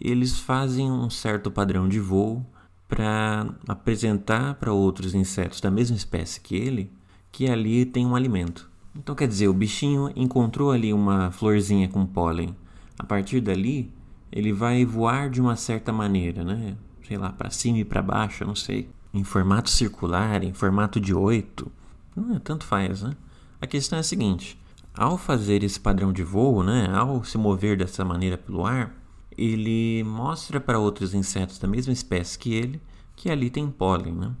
eles 0.00 0.38
fazem 0.38 0.90
um 0.90 1.10
certo 1.10 1.50
padrão 1.50 1.88
de 1.88 2.00
voo 2.00 2.44
para 2.88 3.54
apresentar 3.68 4.54
para 4.54 4.72
outros 4.72 5.14
insetos 5.14 5.60
da 5.60 5.70
mesma 5.70 5.96
espécie 5.96 6.40
que 6.40 6.56
ele 6.56 6.90
que 7.32 7.48
ali 7.48 7.84
tem 7.84 8.04
um 8.04 8.16
alimento. 8.16 8.68
Então 8.94 9.14
quer 9.14 9.28
dizer, 9.28 9.48
o 9.48 9.54
bichinho 9.54 10.10
encontrou 10.16 10.72
ali 10.72 10.92
uma 10.92 11.30
florzinha 11.30 11.88
com 11.88 12.04
pólen. 12.04 12.54
A 12.98 13.04
partir 13.04 13.40
dali, 13.40 13.92
ele 14.32 14.52
vai 14.52 14.84
voar 14.84 15.28
de 15.28 15.40
uma 15.40 15.56
certa 15.56 15.92
maneira, 15.92 16.44
né? 16.44 16.76
Sei 17.06 17.16
lá, 17.16 17.30
para 17.30 17.50
cima 17.50 17.78
e 17.78 17.84
para 17.84 18.02
baixo, 18.02 18.44
não 18.44 18.54
sei. 18.54 18.88
Em 19.12 19.24
formato 19.24 19.68
circular, 19.68 20.44
em 20.44 20.52
formato 20.52 21.00
de 21.00 21.12
oito. 21.12 21.70
Não, 22.14 22.38
tanto 22.38 22.64
faz, 22.64 23.02
né? 23.02 23.16
A 23.60 23.66
questão 23.66 23.96
é 23.96 24.00
a 24.00 24.04
seguinte: 24.04 24.58
ao 24.94 25.18
fazer 25.18 25.64
esse 25.64 25.80
padrão 25.80 26.12
de 26.12 26.22
voo, 26.22 26.62
né, 26.62 26.88
ao 26.92 27.24
se 27.24 27.36
mover 27.36 27.76
dessa 27.76 28.04
maneira 28.04 28.38
pelo 28.38 28.64
ar, 28.64 28.94
ele 29.36 30.04
mostra 30.04 30.60
para 30.60 30.78
outros 30.78 31.14
insetos 31.14 31.58
da 31.58 31.66
mesma 31.66 31.92
espécie 31.92 32.38
que 32.38 32.52
ele 32.54 32.80
que 33.16 33.30
ali 33.30 33.50
tem 33.50 33.68
pólen. 33.70 34.14
Né? 34.14 34.32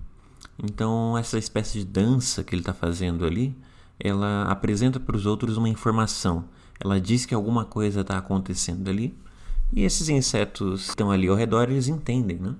Então, 0.62 1.16
essa 1.18 1.38
espécie 1.38 1.80
de 1.80 1.84
dança 1.84 2.42
que 2.42 2.54
ele 2.54 2.62
está 2.62 2.72
fazendo 2.72 3.26
ali, 3.26 3.54
ela 3.98 4.44
apresenta 4.44 4.98
para 4.98 5.16
os 5.16 5.26
outros 5.26 5.56
uma 5.56 5.68
informação. 5.68 6.44
Ela 6.78 6.98
diz 6.98 7.26
que 7.26 7.34
alguma 7.34 7.64
coisa 7.64 8.00
está 8.00 8.16
acontecendo 8.16 8.88
ali 8.88 9.14
e 9.72 9.84
esses 9.84 10.08
insetos 10.08 10.84
que 10.84 10.88
estão 10.90 11.10
ali 11.10 11.28
ao 11.28 11.36
redor 11.36 11.70
eles 11.70 11.88
entendem, 11.88 12.38
né? 12.38 12.54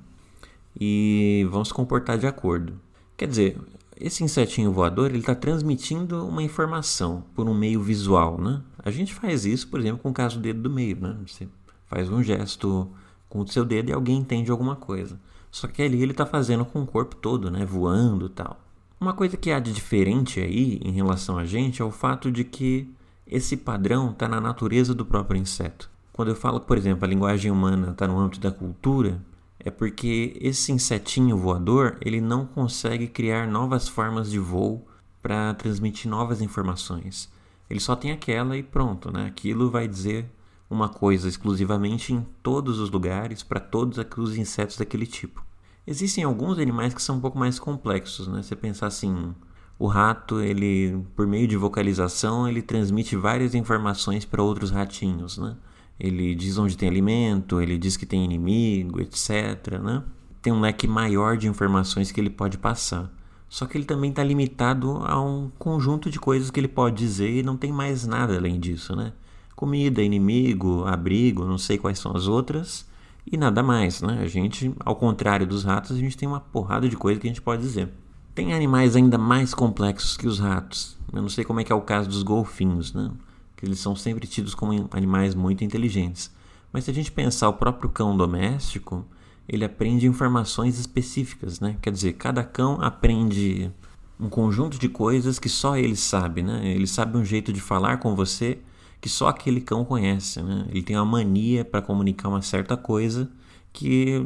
E 0.80 1.46
vão 1.50 1.64
se 1.64 1.74
comportar 1.74 2.18
de 2.18 2.26
acordo. 2.26 2.74
Quer 3.16 3.26
dizer, 3.26 3.58
esse 4.00 4.24
insetinho 4.24 4.72
voador 4.72 5.10
ele 5.10 5.18
está 5.18 5.34
transmitindo 5.34 6.26
uma 6.26 6.42
informação 6.42 7.22
por 7.34 7.48
um 7.48 7.54
meio 7.54 7.82
visual, 7.82 8.40
né? 8.40 8.62
A 8.78 8.90
gente 8.90 9.12
faz 9.12 9.44
isso, 9.44 9.68
por 9.68 9.80
exemplo, 9.80 9.98
com 9.98 10.10
o 10.10 10.14
caso 10.14 10.36
do 10.36 10.42
dedo 10.42 10.62
do 10.62 10.70
meio, 10.70 10.98
né? 11.00 11.16
Você 11.26 11.48
faz 11.86 12.08
um 12.08 12.22
gesto 12.22 12.88
com 13.28 13.40
o 13.40 13.48
seu 13.48 13.64
dedo 13.64 13.90
e 13.90 13.92
alguém 13.92 14.18
entende 14.18 14.50
alguma 14.50 14.76
coisa. 14.76 15.20
Só 15.50 15.66
que 15.66 15.82
ali 15.82 16.00
ele 16.00 16.12
está 16.12 16.24
fazendo 16.24 16.64
com 16.64 16.82
o 16.82 16.86
corpo 16.86 17.16
todo, 17.16 17.50
né? 17.50 17.66
Voando 17.66 18.26
e 18.26 18.30
tal. 18.30 18.58
Uma 19.00 19.12
coisa 19.12 19.36
que 19.36 19.50
há 19.50 19.58
de 19.58 19.72
diferente 19.72 20.40
aí 20.40 20.80
em 20.84 20.92
relação 20.92 21.36
a 21.36 21.44
gente 21.44 21.82
é 21.82 21.84
o 21.84 21.90
fato 21.90 22.30
de 22.30 22.44
que 22.44 22.88
esse 23.26 23.56
padrão 23.56 24.12
está 24.12 24.28
na 24.28 24.40
natureza 24.40 24.94
do 24.94 25.04
próprio 25.04 25.40
inseto. 25.40 25.89
Quando 26.12 26.28
eu 26.28 26.36
falo, 26.36 26.60
por 26.60 26.76
exemplo, 26.76 27.04
a 27.04 27.08
linguagem 27.08 27.50
humana 27.50 27.92
está 27.92 28.06
no 28.06 28.18
âmbito 28.18 28.40
da 28.40 28.50
cultura, 28.50 29.20
é 29.58 29.70
porque 29.70 30.36
esse 30.40 30.72
insetinho 30.72 31.36
voador 31.36 31.98
ele 32.00 32.20
não 32.20 32.46
consegue 32.46 33.06
criar 33.06 33.46
novas 33.46 33.88
formas 33.88 34.30
de 34.30 34.38
voo 34.38 34.86
para 35.22 35.54
transmitir 35.54 36.10
novas 36.10 36.40
informações. 36.40 37.30
Ele 37.68 37.78
só 37.78 37.94
tem 37.94 38.10
aquela 38.10 38.56
e 38.56 38.62
pronto, 38.62 39.12
né? 39.12 39.26
Aquilo 39.26 39.70
vai 39.70 39.86
dizer 39.86 40.26
uma 40.68 40.88
coisa 40.88 41.28
exclusivamente 41.28 42.12
em 42.12 42.26
todos 42.42 42.78
os 42.78 42.90
lugares 42.90 43.42
para 43.42 43.60
todos 43.60 43.98
os 44.16 44.36
insetos 44.36 44.76
daquele 44.76 45.06
tipo. 45.06 45.44
Existem 45.86 46.24
alguns 46.24 46.58
animais 46.58 46.94
que 46.94 47.02
são 47.02 47.16
um 47.16 47.20
pouco 47.20 47.38
mais 47.38 47.58
complexos, 47.58 48.28
né? 48.28 48.42
Você 48.42 48.56
pensar 48.56 48.86
assim, 48.86 49.34
o 49.78 49.86
rato, 49.86 50.40
ele 50.40 51.04
por 51.14 51.26
meio 51.26 51.46
de 51.46 51.56
vocalização, 51.56 52.48
ele 52.48 52.62
transmite 52.62 53.16
várias 53.16 53.54
informações 53.54 54.24
para 54.24 54.42
outros 54.42 54.70
ratinhos, 54.70 55.38
né? 55.38 55.56
Ele 56.00 56.35
diz 56.35 56.57
onde 56.57 56.76
tem 56.78 56.88
alimento, 56.88 57.61
ele 57.61 57.76
diz 57.76 57.97
que 57.97 58.07
tem 58.07 58.25
inimigo, 58.25 59.00
etc, 59.00 59.78
né? 59.83 60.02
Tem 60.40 60.50
um 60.50 60.61
leque 60.61 60.88
maior 60.88 61.37
de 61.37 61.47
informações 61.47 62.11
que 62.11 62.19
ele 62.19 62.30
pode 62.30 62.57
passar. 62.57 63.12
Só 63.50 63.66
que 63.66 63.76
ele 63.76 63.85
também 63.85 64.09
está 64.09 64.25
limitado 64.25 65.02
a 65.04 65.21
um 65.21 65.50
conjunto 65.59 66.09
de 66.09 66.19
coisas 66.19 66.50
que 66.50 66.59
ele 66.59 66.69
pode 66.69 66.97
dizer 66.97 67.30
e 67.30 67.42
não 67.42 67.57
tem 67.57 67.71
mais 67.71 68.07
nada 68.07 68.37
além 68.37 68.59
disso, 68.59 68.97
né? 68.97 69.12
Comida, 69.54 70.02
inimigo, 70.02 70.85
abrigo, 70.87 71.45
não 71.45 71.59
sei 71.59 71.76
quais 71.76 71.99
são 71.99 72.16
as 72.16 72.26
outras 72.26 72.88
e 73.30 73.37
nada 73.37 73.62
mais, 73.62 74.00
né? 74.00 74.21
A 74.23 74.26
gente, 74.26 74.75
ao 74.80 74.97
contrário 74.97 75.47
dos 75.47 75.64
ratos, 75.64 75.97
a 75.97 76.00
gente 76.00 76.16
tem 76.16 76.28
uma 76.28 76.40
porrada 76.40 76.88
de 76.88 76.97
coisa 76.97 77.21
que 77.21 77.26
a 77.26 77.30
gente 77.30 77.42
pode 77.42 77.61
dizer. 77.61 77.90
Tem 78.35 78.54
animais 78.54 78.97
ainda 78.97 79.19
mais 79.19 79.52
complexos 79.52 80.16
que 80.16 80.26
os 80.26 80.38
ratos. 80.38 80.97
Eu 81.12 81.21
não 81.21 81.28
sei 81.28 81.45
como 81.45 81.61
é 81.61 81.64
que 81.64 81.73
é 81.73 81.75
o 81.75 81.83
caso 81.83 82.09
dos 82.09 82.23
golfinhos, 82.23 82.95
né? 82.95 83.11
Que 83.60 83.66
eles 83.66 83.78
são 83.78 83.94
sempre 83.94 84.26
tidos 84.26 84.54
como 84.54 84.88
animais 84.90 85.34
muito 85.34 85.62
inteligentes. 85.62 86.30
Mas 86.72 86.84
se 86.84 86.90
a 86.90 86.94
gente 86.94 87.12
pensar 87.12 87.48
o 87.48 87.52
próprio 87.52 87.90
cão 87.90 88.16
doméstico, 88.16 89.06
ele 89.46 89.64
aprende 89.64 90.06
informações 90.06 90.78
específicas, 90.78 91.60
né? 91.60 91.76
Quer 91.82 91.92
dizer, 91.92 92.14
cada 92.14 92.42
cão 92.42 92.80
aprende 92.80 93.70
um 94.18 94.28
conjunto 94.28 94.78
de 94.78 94.88
coisas 94.88 95.38
que 95.38 95.48
só 95.48 95.76
ele 95.76 95.96
sabe, 95.96 96.42
né? 96.42 96.66
Ele 96.66 96.86
sabe 96.86 97.18
um 97.18 97.24
jeito 97.24 97.52
de 97.52 97.60
falar 97.60 97.98
com 97.98 98.16
você 98.16 98.58
que 99.00 99.08
só 99.08 99.28
aquele 99.28 99.60
cão 99.60 99.84
conhece, 99.84 100.42
né? 100.42 100.66
Ele 100.70 100.82
tem 100.82 100.96
uma 100.96 101.04
mania 101.04 101.64
para 101.64 101.82
comunicar 101.82 102.28
uma 102.28 102.42
certa 102.42 102.76
coisa 102.76 103.30
que 103.72 104.24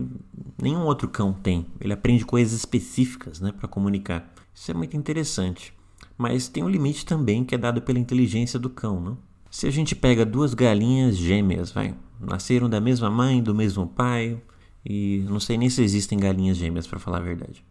nenhum 0.60 0.84
outro 0.84 1.08
cão 1.08 1.32
tem. 1.32 1.66
Ele 1.80 1.92
aprende 1.92 2.24
coisas 2.24 2.52
específicas, 2.52 3.40
né, 3.40 3.52
para 3.52 3.68
comunicar. 3.68 4.32
Isso 4.54 4.70
é 4.70 4.74
muito 4.74 4.96
interessante. 4.96 5.72
Mas 6.16 6.48
tem 6.48 6.62
um 6.62 6.68
limite 6.68 7.04
também 7.04 7.44
que 7.44 7.54
é 7.54 7.58
dado 7.58 7.82
pela 7.82 7.98
inteligência 7.98 8.58
do 8.58 8.70
cão, 8.70 9.00
não? 9.00 9.18
Se 9.50 9.66
a 9.66 9.70
gente 9.70 9.94
pega 9.94 10.24
duas 10.24 10.54
galinhas 10.54 11.16
gêmeas, 11.16 11.70
vai, 11.70 11.94
nasceram 12.20 12.68
da 12.68 12.80
mesma 12.80 13.10
mãe, 13.10 13.42
do 13.42 13.54
mesmo 13.54 13.86
pai, 13.86 14.40
e 14.84 15.24
não 15.28 15.38
sei 15.38 15.56
nem 15.56 15.70
se 15.70 15.82
existem 15.82 16.18
galinhas 16.18 16.56
gêmeas 16.56 16.86
para 16.86 16.98
falar 16.98 17.18
a 17.18 17.22
verdade. 17.22 17.64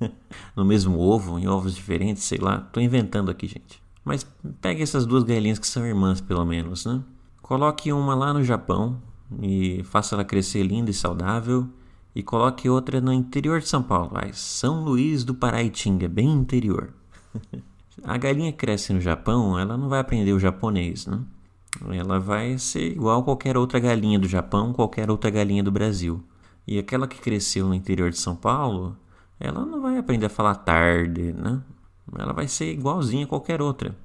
no 0.56 0.64
mesmo 0.64 0.98
ovo, 0.98 1.38
em 1.38 1.46
ovos 1.46 1.74
diferentes, 1.74 2.22
sei 2.22 2.38
lá, 2.38 2.58
tô 2.58 2.80
inventando 2.80 3.30
aqui, 3.30 3.46
gente. 3.46 3.82
Mas 4.04 4.26
pegue 4.60 4.82
essas 4.82 5.04
duas 5.04 5.24
galinhas 5.24 5.58
que 5.58 5.66
são 5.66 5.84
irmãs, 5.84 6.20
pelo 6.20 6.44
menos, 6.44 6.86
né? 6.86 7.02
Coloque 7.42 7.92
uma 7.92 8.14
lá 8.14 8.32
no 8.32 8.42
Japão 8.42 9.00
e 9.42 9.82
faça 9.84 10.14
ela 10.14 10.24
crescer 10.24 10.62
linda 10.62 10.90
e 10.90 10.94
saudável. 10.94 11.68
E 12.14 12.22
coloque 12.22 12.68
outra 12.68 12.98
no 12.98 13.12
interior 13.12 13.60
de 13.60 13.68
São 13.68 13.82
Paulo, 13.82 14.08
vai. 14.08 14.32
São 14.32 14.82
Luís 14.82 15.22
do 15.22 15.34
Paraitinga, 15.34 16.08
bem 16.08 16.32
interior. 16.32 16.94
A 18.04 18.16
galinha 18.16 18.52
que 18.52 18.58
cresce 18.58 18.92
no 18.92 19.00
Japão, 19.00 19.58
ela 19.58 19.76
não 19.76 19.88
vai 19.88 20.00
aprender 20.00 20.32
o 20.32 20.38
japonês, 20.38 21.06
né? 21.06 21.20
Ela 21.90 22.18
vai 22.18 22.58
ser 22.58 22.92
igual 22.92 23.22
qualquer 23.22 23.56
outra 23.56 23.78
galinha 23.78 24.18
do 24.18 24.28
Japão, 24.28 24.72
qualquer 24.72 25.10
outra 25.10 25.30
galinha 25.30 25.62
do 25.62 25.70
Brasil. 25.70 26.22
E 26.66 26.78
aquela 26.78 27.06
que 27.06 27.20
cresceu 27.20 27.66
no 27.66 27.74
interior 27.74 28.10
de 28.10 28.18
São 28.18 28.34
Paulo, 28.34 28.96
ela 29.38 29.64
não 29.64 29.80
vai 29.80 29.98
aprender 29.98 30.26
a 30.26 30.30
falar 30.30 30.54
tarde, 30.56 31.32
né? 31.32 31.62
ela 32.18 32.32
vai 32.32 32.46
ser 32.48 32.72
igualzinha 32.72 33.24
a 33.24 33.28
qualquer 33.28 33.60
outra. 33.60 33.96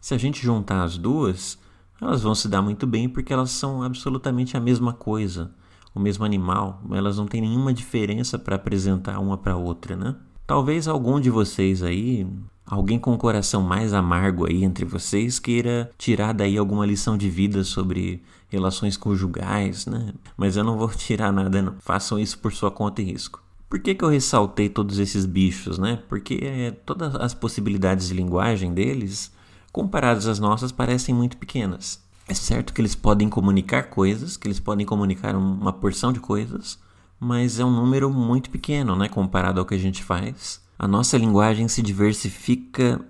Se 0.00 0.14
a 0.14 0.18
gente 0.18 0.42
juntar 0.42 0.82
as 0.82 0.96
duas, 0.96 1.58
elas 2.00 2.22
vão 2.22 2.34
se 2.34 2.48
dar 2.48 2.62
muito 2.62 2.86
bem 2.86 3.08
porque 3.08 3.32
elas 3.32 3.50
são 3.50 3.82
absolutamente 3.82 4.56
a 4.56 4.60
mesma 4.60 4.92
coisa, 4.92 5.52
o 5.94 6.00
mesmo 6.00 6.24
animal, 6.24 6.80
elas 6.92 7.18
não 7.18 7.26
têm 7.26 7.40
nenhuma 7.40 7.72
diferença 7.72 8.38
para 8.38 8.56
apresentar 8.56 9.18
uma 9.18 9.36
para 9.36 9.56
outra, 9.56 9.96
né? 9.96 10.16
Talvez 10.48 10.88
algum 10.88 11.20
de 11.20 11.28
vocês 11.28 11.82
aí, 11.82 12.26
alguém 12.64 12.98
com 12.98 13.12
o 13.12 13.18
coração 13.18 13.60
mais 13.60 13.92
amargo 13.92 14.48
aí 14.48 14.64
entre 14.64 14.82
vocês, 14.82 15.38
queira 15.38 15.90
tirar 15.98 16.32
daí 16.32 16.56
alguma 16.56 16.86
lição 16.86 17.18
de 17.18 17.28
vida 17.28 17.62
sobre 17.62 18.22
relações 18.48 18.96
conjugais, 18.96 19.84
né? 19.84 20.14
Mas 20.38 20.56
eu 20.56 20.64
não 20.64 20.78
vou 20.78 20.88
tirar 20.96 21.30
nada 21.30 21.60
não. 21.60 21.74
Façam 21.80 22.18
isso 22.18 22.38
por 22.38 22.50
sua 22.50 22.70
conta 22.70 23.02
e 23.02 23.04
risco. 23.04 23.42
Por 23.68 23.78
que, 23.78 23.94
que 23.94 24.02
eu 24.02 24.08
ressaltei 24.08 24.70
todos 24.70 24.98
esses 24.98 25.26
bichos, 25.26 25.76
né? 25.76 26.02
Porque 26.08 26.40
é, 26.42 26.70
todas 26.70 27.14
as 27.16 27.34
possibilidades 27.34 28.08
de 28.08 28.14
linguagem 28.14 28.72
deles, 28.72 29.30
comparadas 29.70 30.26
às 30.26 30.38
nossas, 30.38 30.72
parecem 30.72 31.14
muito 31.14 31.36
pequenas. 31.36 32.02
É 32.26 32.32
certo 32.32 32.72
que 32.72 32.80
eles 32.80 32.94
podem 32.94 33.28
comunicar 33.28 33.90
coisas, 33.90 34.38
que 34.38 34.48
eles 34.48 34.60
podem 34.60 34.86
comunicar 34.86 35.36
uma 35.36 35.74
porção 35.74 36.10
de 36.10 36.20
coisas, 36.20 36.78
mas 37.18 37.58
é 37.58 37.64
um 37.64 37.70
número 37.70 38.10
muito 38.10 38.50
pequeno, 38.50 38.94
né? 38.94 39.08
Comparado 39.08 39.60
ao 39.60 39.66
que 39.66 39.74
a 39.74 39.78
gente 39.78 40.02
faz. 40.02 40.62
A 40.78 40.86
nossa 40.86 41.18
linguagem 41.18 41.66
se 41.68 41.82
diversifica 41.82 43.00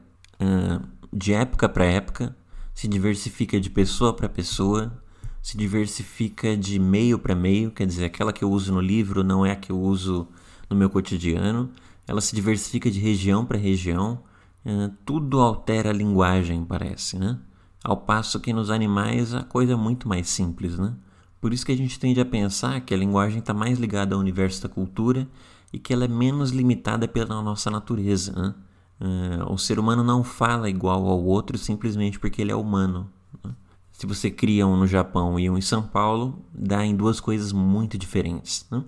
uh, 0.41 0.87
de 1.13 1.33
época 1.35 1.69
para 1.69 1.85
época, 1.85 2.37
se 2.75 2.89
diversifica 2.89 3.61
de 3.61 3.69
pessoa 3.69 4.15
para 4.15 4.29
pessoa, 4.29 4.93
se 5.43 5.57
diversifica 5.57 6.57
de 6.57 6.79
meio 6.79 7.19
para 7.19 7.35
meio, 7.35 7.71
quer 7.71 7.87
dizer, 7.87 8.05
aquela 8.05 8.33
que 8.33 8.45
eu 8.45 8.51
uso 8.51 8.73
no 8.73 8.81
livro 8.81 9.23
não 9.23 9.45
é 9.45 9.53
a 9.53 9.57
que 9.57 9.73
eu 9.73 9.81
uso 9.81 10.29
no 10.69 10.77
meu 10.77 10.91
cotidiano, 10.91 11.71
ela 12.07 12.21
se 12.21 12.35
diversifica 12.35 12.91
de 12.91 13.01
região 13.01 13.45
para 13.45 13.59
região, 13.59 14.23
é, 14.65 14.91
tudo 15.05 15.41
altera 15.41 15.91
a 15.91 15.93
linguagem, 15.93 16.65
parece, 16.65 17.19
né? 17.19 17.39
Ao 17.83 17.97
passo 17.97 18.41
que 18.41 18.53
nos 18.53 18.71
animais 18.71 19.35
a 19.35 19.43
coisa 19.43 19.73
é 19.73 19.77
muito 19.77 20.09
mais 20.09 20.29
simples, 20.29 20.79
né? 20.79 20.95
Por 21.41 21.53
isso 21.53 21.65
que 21.65 21.73
a 21.73 21.77
gente 21.77 21.99
tende 21.99 22.21
a 22.21 22.25
pensar 22.25 22.81
que 22.81 22.93
a 22.93 22.97
linguagem 22.97 23.39
está 23.39 23.55
mais 23.55 23.79
ligada 23.79 24.15
ao 24.15 24.21
universo 24.21 24.63
da 24.63 24.69
cultura 24.69 25.29
e 25.73 25.79
que 25.79 25.93
ela 25.93 26.05
é 26.05 26.09
menos 26.09 26.51
limitada 26.51 27.07
pela 27.07 27.41
nossa 27.43 27.71
natureza. 27.71 28.33
Né? 28.33 28.55
Uh, 29.01 29.53
o 29.53 29.59
ser 29.59 29.79
humano 29.79 30.03
não 30.03 30.25
fala 30.25 30.69
igual 30.69 31.07
ao 31.07 31.23
outro 31.23 31.57
simplesmente 31.57 32.19
porque 32.19 32.43
ele 32.43 32.51
é 32.51 32.57
humano. 32.57 33.09
Né? 33.45 33.53
Se 33.93 34.07
você 34.07 34.31
cria 34.31 34.67
um 34.67 34.77
no 34.77 34.87
Japão 34.87 35.39
e 35.39 35.49
um 35.49 35.57
em 35.57 35.63
São 35.63 35.83
Paulo, 35.83 36.45
dá 36.53 36.85
em 36.85 36.97
duas 36.97 37.21
coisas 37.21 37.53
muito 37.53 37.97
diferentes. 37.97 38.67
Né? 38.71 38.83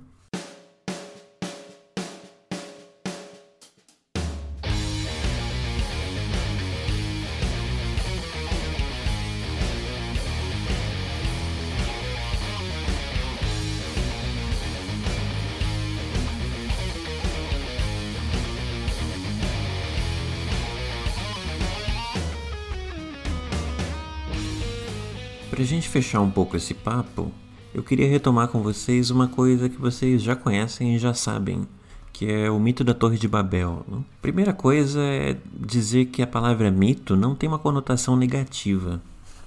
Fechar 25.90 26.20
um 26.20 26.30
pouco 26.30 26.56
esse 26.56 26.72
papo, 26.72 27.32
eu 27.74 27.82
queria 27.82 28.08
retomar 28.08 28.48
com 28.48 28.62
vocês 28.62 29.10
uma 29.10 29.26
coisa 29.26 29.68
que 29.68 29.76
vocês 29.76 30.22
já 30.22 30.36
conhecem 30.36 30.94
e 30.94 30.98
já 30.98 31.12
sabem, 31.12 31.66
que 32.12 32.30
é 32.30 32.50
o 32.50 32.58
mito 32.60 32.84
da 32.84 32.94
Torre 32.94 33.18
de 33.18 33.26
Babel. 33.26 33.84
Né? 33.88 33.98
Primeira 34.22 34.52
coisa 34.52 35.00
é 35.00 35.36
dizer 35.52 36.06
que 36.06 36.22
a 36.22 36.26
palavra 36.26 36.70
mito 36.70 37.16
não 37.16 37.34
tem 37.34 37.48
uma 37.48 37.58
conotação 37.58 38.16
negativa. 38.16 39.00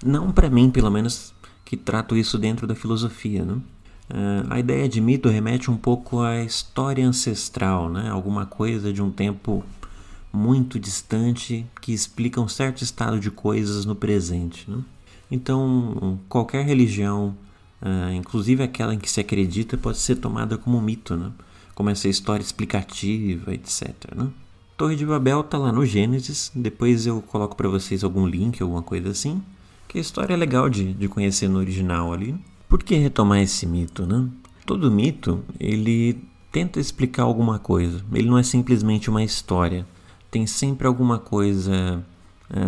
Não 0.05 0.31
para 0.31 0.49
mim, 0.49 0.69
pelo 0.69 0.91
menos, 0.91 1.33
que 1.63 1.77
trato 1.77 2.15
isso 2.15 2.37
dentro 2.37 2.67
da 2.67 2.75
filosofia. 2.75 3.45
Né? 3.45 3.53
Uh, 3.53 4.47
a 4.49 4.59
ideia 4.59 4.87
de 4.89 4.99
mito 4.99 5.29
remete 5.29 5.71
um 5.71 5.77
pouco 5.77 6.19
à 6.19 6.43
história 6.43 7.07
ancestral, 7.07 7.89
né? 7.89 8.09
alguma 8.09 8.45
coisa 8.45 8.91
de 8.91 9.01
um 9.01 9.09
tempo 9.09 9.63
muito 10.31 10.77
distante 10.77 11.65
que 11.81 11.93
explica 11.93 12.41
um 12.41 12.47
certo 12.47 12.83
estado 12.83 13.19
de 13.19 13.31
coisas 13.31 13.85
no 13.85 13.95
presente. 13.95 14.69
Né? 14.69 14.79
Então, 15.33 16.19
qualquer 16.29 16.63
religião, 16.63 17.35
uh, 17.81 18.13
inclusive 18.13 18.61
aquela 18.61 18.93
em 18.93 18.99
que 18.99 19.09
se 19.09 19.19
acredita, 19.19 19.75
pode 19.75 19.97
ser 19.97 20.17
tomada 20.17 20.59
como 20.59 20.79
mito, 20.79 21.15
né? 21.15 21.31
como 21.73 21.89
essa 21.89 22.07
história 22.07 22.43
explicativa, 22.43 23.51
etc. 23.51 23.95
Né? 24.15 24.27
Torre 24.77 24.95
de 24.95 25.03
Babel 25.03 25.41
está 25.41 25.57
lá 25.57 25.71
no 25.71 25.83
Gênesis, 25.83 26.51
depois 26.53 27.07
eu 27.07 27.19
coloco 27.19 27.55
para 27.55 27.67
vocês 27.67 28.03
algum 28.03 28.27
link, 28.27 28.61
alguma 28.61 28.83
coisa 28.83 29.09
assim, 29.09 29.41
que 29.87 29.97
a 29.97 30.01
história 30.01 30.35
é 30.35 30.37
legal 30.37 30.69
de, 30.69 30.93
de 30.93 31.07
conhecer 31.07 31.47
no 31.47 31.57
original 31.57 32.13
ali. 32.13 32.35
Por 32.69 32.83
que 32.83 32.93
retomar 32.93 33.39
esse 33.39 33.65
mito, 33.65 34.05
né? 34.05 34.29
Todo 34.67 34.91
mito, 34.91 35.43
ele 35.59 36.23
tenta 36.51 36.79
explicar 36.79 37.23
alguma 37.23 37.57
coisa, 37.57 38.05
ele 38.13 38.29
não 38.29 38.37
é 38.37 38.43
simplesmente 38.43 39.09
uma 39.09 39.23
história, 39.23 39.83
tem 40.29 40.45
sempre 40.45 40.85
alguma 40.85 41.17
coisa 41.17 42.05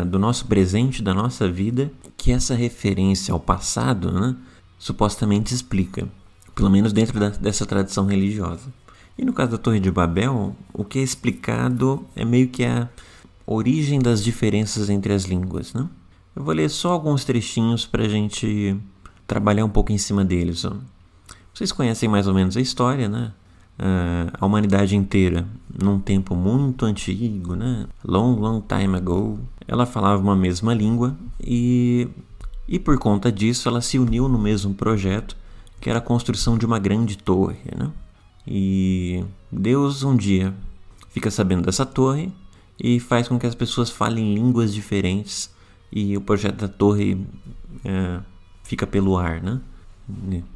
do 0.05 0.17
nosso 0.17 0.45
presente, 0.45 1.03
da 1.03 1.13
nossa 1.13 1.49
vida, 1.49 1.91
que 2.17 2.31
essa 2.31 2.55
referência 2.55 3.33
ao 3.33 3.39
passado 3.39 4.11
né, 4.11 4.35
supostamente 4.79 5.53
explica, 5.53 6.07
pelo 6.55 6.69
menos 6.69 6.91
dentro 6.91 7.19
da, 7.19 7.29
dessa 7.29 7.65
tradição 7.65 8.05
religiosa. 8.05 8.73
E 9.17 9.23
no 9.23 9.31
caso 9.31 9.51
da 9.51 9.57
Torre 9.57 9.79
de 9.79 9.91
Babel, 9.91 10.55
o 10.73 10.83
que 10.83 10.99
é 10.99 11.03
explicado 11.03 12.05
é 12.15 12.25
meio 12.25 12.49
que 12.49 12.65
a 12.65 12.89
origem 13.45 13.99
das 13.99 14.23
diferenças 14.23 14.89
entre 14.89 15.13
as 15.13 15.23
línguas. 15.23 15.73
Né? 15.73 15.87
Eu 16.35 16.43
vou 16.43 16.53
ler 16.53 16.69
só 16.69 16.91
alguns 16.91 17.23
trechinhos 17.23 17.85
para 17.85 18.03
a 18.03 18.09
gente 18.09 18.75
trabalhar 19.27 19.63
um 19.63 19.69
pouco 19.69 19.91
em 19.91 19.97
cima 19.97 20.25
deles. 20.25 20.65
Vocês 21.53 21.71
conhecem 21.71 22.09
mais 22.09 22.27
ou 22.27 22.33
menos 22.33 22.57
a 22.57 22.61
história, 22.61 23.07
né? 23.07 23.31
uh, 23.79 24.31
a 24.39 24.45
humanidade 24.45 24.95
inteira 24.95 25.45
num 25.81 25.99
tempo 25.99 26.35
muito 26.35 26.85
antigo, 26.85 27.55
né? 27.55 27.87
Long, 28.03 28.35
long 28.35 28.61
time 28.61 28.95
ago, 28.95 29.39
ela 29.67 29.85
falava 29.85 30.21
uma 30.21 30.35
mesma 30.35 30.73
língua 30.73 31.15
e, 31.39 32.07
e 32.67 32.79
por 32.79 32.97
conta 32.97 33.31
disso 33.31 33.67
ela 33.67 33.81
se 33.81 33.97
uniu 33.97 34.27
no 34.27 34.37
mesmo 34.37 34.73
projeto 34.73 35.35
que 35.79 35.89
era 35.89 35.99
a 35.99 36.01
construção 36.01 36.57
de 36.57 36.65
uma 36.65 36.79
grande 36.79 37.17
torre, 37.17 37.59
né? 37.75 37.91
E 38.47 39.23
Deus 39.51 40.03
um 40.03 40.15
dia 40.15 40.53
fica 41.09 41.31
sabendo 41.31 41.63
dessa 41.63 41.85
torre 41.85 42.31
e 42.79 42.99
faz 42.99 43.27
com 43.27 43.39
que 43.39 43.47
as 43.47 43.55
pessoas 43.55 43.89
falem 43.89 44.35
línguas 44.35 44.73
diferentes 44.73 45.53
e 45.91 46.15
o 46.17 46.21
projeto 46.21 46.57
da 46.57 46.67
torre 46.67 47.25
é, 47.83 48.19
fica 48.63 48.85
pelo 48.85 49.17
ar, 49.17 49.41
né? 49.41 49.61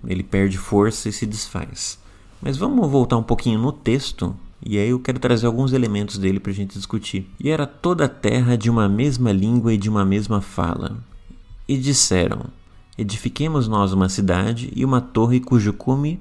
Ele 0.05 0.23
perde 0.23 0.57
força 0.57 1.09
e 1.09 1.13
se 1.13 1.25
desfaz. 1.25 1.99
Mas 2.41 2.57
vamos 2.57 2.89
voltar 2.89 3.17
um 3.17 3.23
pouquinho 3.23 3.59
no 3.59 3.71
texto 3.71 4.35
e 4.65 4.77
aí 4.77 4.89
eu 4.89 4.99
quero 4.99 5.19
trazer 5.19 5.47
alguns 5.47 5.71
elementos 5.73 6.17
dele 6.17 6.39
para 6.39 6.51
a 6.51 6.55
gente 6.55 6.77
discutir. 6.77 7.29
E 7.39 7.49
era 7.49 7.65
toda 7.65 8.05
a 8.05 8.09
terra 8.09 8.57
de 8.57 8.69
uma 8.69 8.89
mesma 8.89 9.31
língua 9.31 9.73
e 9.73 9.77
de 9.77 9.89
uma 9.89 10.03
mesma 10.03 10.41
fala. 10.41 10.97
E 11.67 11.77
disseram: 11.77 12.45
Edifiquemos 12.97 13.67
nós 13.67 13.93
uma 13.93 14.09
cidade 14.09 14.71
e 14.75 14.83
uma 14.83 14.99
torre 14.99 15.39
cujo 15.39 15.71
cume 15.71 16.19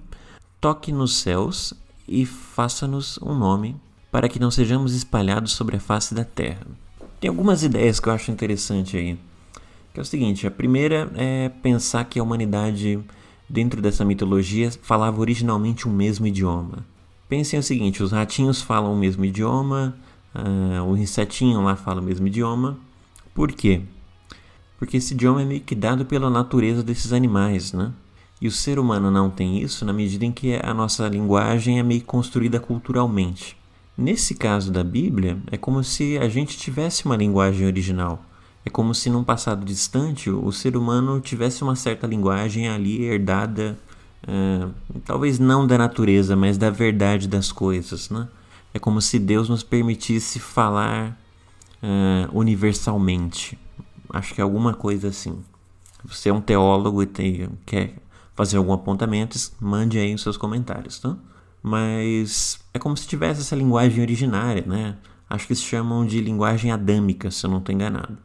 toque 0.61 0.93
nos 0.93 1.17
céus 1.17 1.73
e 2.07 2.25
faça-nos 2.25 3.19
um 3.23 3.35
nome, 3.35 3.77
para 4.11 4.29
que 4.29 4.41
não 4.41 4.51
sejamos 4.51 4.95
espalhados 4.95 5.53
sobre 5.53 5.77
a 5.77 5.81
face 5.81 6.15
da 6.15 6.25
terra. 6.25 6.67
Tem 7.21 7.29
algumas 7.29 7.63
ideias 7.63 8.01
que 8.01 8.09
eu 8.09 8.13
acho 8.13 8.31
interessante 8.31 8.97
aí. 8.97 9.19
Que 9.93 10.01
é 10.01 10.03
o 10.03 10.07
seguinte: 10.07 10.47
a 10.47 10.51
primeira 10.51 11.11
é 11.17 11.49
pensar 11.49 12.05
que 12.05 12.19
a 12.19 12.23
humanidade, 12.23 12.99
dentro 13.49 13.83
dessa 13.83 14.05
mitologia, 14.05 14.71
falava 14.83 15.21
originalmente 15.21 15.89
um 15.89 15.93
mesmo 15.93 16.27
idioma. 16.27 16.85
Pensem 17.29 17.59
o 17.59 17.63
seguinte: 17.63 18.03
os 18.03 18.13
ratinhos 18.13 18.63
falam 18.63 18.93
o 18.93 18.97
mesmo 18.97 19.25
idioma, 19.25 19.97
uh, 20.35 20.83
o 20.85 20.97
insetinho 20.97 21.63
lá 21.63 21.77
fala 21.77 22.01
o 22.01 22.05
mesmo 22.05 22.27
idioma. 22.27 22.79
Por 23.35 23.53
quê? 23.53 23.83
Porque 24.79 24.97
esse 24.97 25.15
idioma 25.15 25.43
é 25.43 25.45
meio 25.45 25.61
que 25.61 25.75
dado 25.75 26.05
pela 26.07 26.31
natureza 26.31 26.83
desses 26.83 27.13
animais, 27.13 27.73
né? 27.73 27.93
E 28.41 28.47
o 28.47 28.53
ser 28.53 28.79
humano 28.79 29.11
não 29.11 29.29
tem 29.29 29.61
isso 29.61 29.85
na 29.85 29.93
medida 29.93 30.25
em 30.25 30.31
que 30.31 30.55
a 30.63 30.73
nossa 30.73 31.09
linguagem 31.09 31.81
é 31.81 31.83
meio 31.83 32.03
construída 32.03 32.61
culturalmente. 32.61 33.57
Nesse 33.97 34.37
caso 34.37 34.71
da 34.71 34.85
Bíblia, 34.85 35.39
é 35.51 35.57
como 35.57 35.83
se 35.83 36.17
a 36.19 36.29
gente 36.29 36.57
tivesse 36.57 37.05
uma 37.05 37.17
linguagem 37.17 37.67
original. 37.67 38.23
É 38.65 38.71
como 38.71 38.95
se 38.95 39.11
num 39.11 39.25
passado 39.25 39.65
distante 39.65 40.31
o 40.31 40.53
ser 40.53 40.77
humano 40.77 41.21
tivesse 41.21 41.65
uma 41.65 41.75
certa 41.75 42.07
linguagem 42.07 42.69
ali 42.69 43.03
herdada, 43.03 43.77
uh, 44.25 44.73
talvez 45.05 45.39
não 45.39 45.67
da 45.67 45.77
natureza, 45.77 46.35
mas 46.35 46.57
da 46.57 46.71
verdade 46.71 47.29
das 47.29 47.53
coisas. 47.53 48.11
Né? 48.11 48.29
É 48.73 48.79
como 48.79 49.01
se 49.01 49.19
Deus 49.19 49.49
nos 49.49 49.63
permitisse 49.63 50.39
falar 50.39 51.19
uh, 51.83 52.39
universalmente. 52.39 53.59
Acho 54.11 54.35
que 54.35 54.41
é 54.41 54.45
alguma 54.45 54.75
coisa 54.75 55.09
assim. 55.09 55.39
Você 56.05 56.29
é 56.29 56.33
um 56.33 56.41
teólogo 56.41 57.03
e 57.03 57.07
tem, 57.07 57.49
quer 57.67 57.95
fazer 58.35 58.57
algum 58.57 58.73
apontamento, 58.73 59.37
mande 59.61 59.99
aí 59.99 60.15
os 60.15 60.23
seus 60.23 60.37
comentários. 60.37 60.99
Tá? 60.99 61.17
mas 61.63 62.61
é 62.73 62.79
como 62.79 62.97
se 62.97 63.07
tivesse 63.07 63.41
essa 63.41 63.57
linguagem 63.57 64.01
originária, 64.01 64.65
né? 64.67 64.97
Acho 65.29 65.47
que 65.47 65.55
se 65.55 65.63
chamam 65.63 66.07
de 66.07 66.21
linguagem 66.21 66.73
adâmica, 66.73 67.31
se 67.31 67.45
eu 67.45 67.51
não 67.51 67.59
estou 67.59 67.75
enganado. 67.75 68.17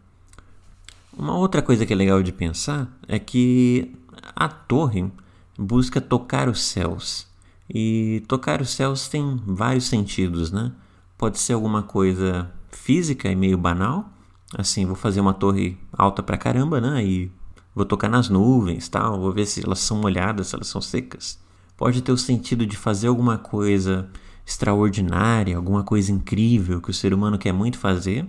Uma 1.16 1.36
outra 1.36 1.62
coisa 1.62 1.86
que 1.86 1.94
é 1.94 1.96
legal 1.96 2.24
de 2.24 2.32
pensar 2.32 2.88
é 3.08 3.20
que 3.20 3.94
a 4.36 4.48
torre 4.48 5.12
busca 5.58 6.02
tocar 6.02 6.50
os 6.50 6.62
céus. 6.62 7.28
E 7.70 8.24
tocar 8.28 8.62
os 8.62 8.70
céus 8.70 9.08
tem 9.08 9.42
vários 9.46 9.86
sentidos, 9.86 10.52
né? 10.52 10.72
Pode 11.18 11.40
ser 11.40 11.54
alguma 11.54 11.84
coisa 11.84 12.52
física 12.72 13.30
e 13.30 13.36
meio 13.36 13.58
banal, 13.58 14.10
assim, 14.58 14.86
vou 14.86 14.96
fazer 14.96 15.22
uma 15.22 15.34
torre 15.34 15.78
alta 15.92 16.22
pra 16.22 16.38
caramba, 16.38 16.82
né? 16.82 17.04
E 17.06 17.32
vou 17.74 17.86
tocar 17.86 18.10
nas 18.10 18.30
nuvens, 18.30 18.90
tal, 18.90 19.20
vou 19.20 19.32
ver 19.32 19.46
se 19.46 19.64
elas 19.64 19.80
são 19.80 19.98
molhadas, 19.98 20.48
se 20.48 20.56
elas 20.56 20.68
são 20.68 20.82
secas 20.82 21.42
pode 21.78 22.02
ter 22.02 22.12
o 22.12 22.18
sentido 22.18 22.66
de 22.66 22.78
fazer 22.78 23.08
alguma 23.08 23.38
coisa 23.38 24.10
extraordinária, 24.46 25.56
alguma 25.56 25.84
coisa 25.84 26.12
incrível 26.12 26.82
que 26.82 26.90
o 26.90 26.94
ser 26.94 27.14
humano 27.14 27.38
quer 27.38 27.52
muito 27.52 27.78
fazer. 27.78 28.26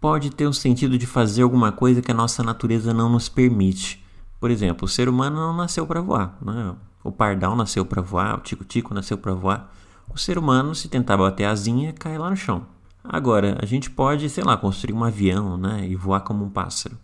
Pode 0.00 0.30
ter 0.30 0.46
o 0.46 0.52
sentido 0.52 0.98
de 0.98 1.06
fazer 1.06 1.42
alguma 1.42 1.72
coisa 1.72 2.02
que 2.02 2.10
a 2.10 2.14
nossa 2.14 2.42
natureza 2.42 2.92
não 2.92 3.08
nos 3.08 3.28
permite. 3.28 4.02
Por 4.38 4.50
exemplo, 4.50 4.84
o 4.84 4.88
ser 4.88 5.08
humano 5.08 5.36
não 5.36 5.56
nasceu 5.56 5.86
para 5.86 6.00
voar. 6.00 6.36
Né? 6.42 6.74
O 7.02 7.10
pardal 7.10 7.56
nasceu 7.56 7.84
para 7.84 8.02
voar, 8.02 8.38
o 8.38 8.40
tico-tico 8.40 8.92
nasceu 8.92 9.16
para 9.16 9.32
voar. 9.32 9.72
O 10.12 10.18
ser 10.18 10.38
humano, 10.38 10.74
se 10.74 10.88
tentar 10.88 11.16
bater 11.16 11.44
a 11.44 11.50
asinha, 11.50 11.92
cai 11.92 12.18
lá 12.18 12.30
no 12.30 12.36
chão. 12.36 12.66
Agora, 13.02 13.58
a 13.62 13.66
gente 13.66 13.88
pode, 13.90 14.28
sei 14.28 14.42
lá, 14.42 14.56
construir 14.56 14.94
um 14.94 15.04
avião 15.04 15.56
né, 15.56 15.86
e 15.88 15.94
voar 15.94 16.20
como 16.20 16.44
um 16.44 16.50
pássaro. 16.50 16.96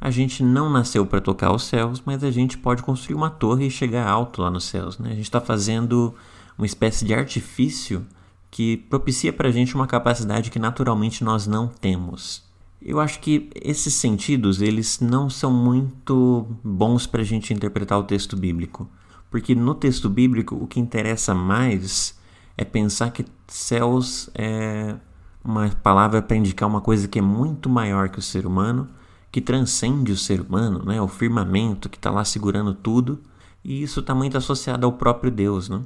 A 0.00 0.10
gente 0.10 0.42
não 0.42 0.68
nasceu 0.68 1.06
para 1.06 1.20
tocar 1.20 1.52
os 1.52 1.62
céus, 1.62 2.02
mas 2.04 2.24
a 2.24 2.30
gente 2.30 2.58
pode 2.58 2.82
construir 2.82 3.14
uma 3.14 3.30
torre 3.30 3.66
e 3.66 3.70
chegar 3.70 4.06
alto 4.06 4.42
lá 4.42 4.50
nos 4.50 4.64
céus. 4.64 4.98
Né? 4.98 5.10
A 5.10 5.14
gente 5.14 5.22
está 5.22 5.40
fazendo 5.40 6.14
uma 6.58 6.66
espécie 6.66 7.04
de 7.04 7.14
artifício 7.14 8.04
que 8.50 8.76
propicia 8.76 9.32
para 9.32 9.48
a 9.48 9.52
gente 9.52 9.74
uma 9.74 9.86
capacidade 9.86 10.50
que 10.50 10.58
naturalmente 10.58 11.24
nós 11.24 11.46
não 11.46 11.68
temos. 11.68 12.42
Eu 12.84 12.98
acho 12.98 13.20
que 13.20 13.48
esses 13.54 13.94
sentidos 13.94 14.60
eles 14.60 15.00
não 15.00 15.30
são 15.30 15.52
muito 15.52 16.46
bons 16.64 17.06
para 17.06 17.20
a 17.22 17.24
gente 17.24 17.54
interpretar 17.54 17.98
o 17.98 18.04
texto 18.04 18.36
bíblico, 18.36 18.88
porque 19.30 19.54
no 19.54 19.74
texto 19.74 20.08
bíblico 20.08 20.56
o 20.56 20.66
que 20.66 20.80
interessa 20.80 21.34
mais 21.34 22.18
é 22.56 22.64
pensar 22.64 23.10
que 23.12 23.24
céus 23.46 24.28
é 24.34 24.96
uma 25.44 25.68
palavra 25.68 26.20
para 26.20 26.36
indicar 26.36 26.68
uma 26.68 26.80
coisa 26.80 27.06
que 27.06 27.18
é 27.18 27.22
muito 27.22 27.68
maior 27.68 28.08
que 28.08 28.18
o 28.18 28.22
ser 28.22 28.46
humano 28.46 28.88
que 29.32 29.40
transcende 29.40 30.12
o 30.12 30.16
ser 30.16 30.42
humano, 30.42 30.84
né? 30.84 31.00
o 31.00 31.08
firmamento 31.08 31.88
que 31.88 31.96
está 31.96 32.10
lá 32.10 32.22
segurando 32.22 32.74
tudo, 32.74 33.18
e 33.64 33.82
isso 33.82 34.00
está 34.00 34.14
muito 34.14 34.36
associado 34.36 34.84
ao 34.84 34.92
próprio 34.92 35.30
Deus. 35.30 35.70
Né? 35.70 35.80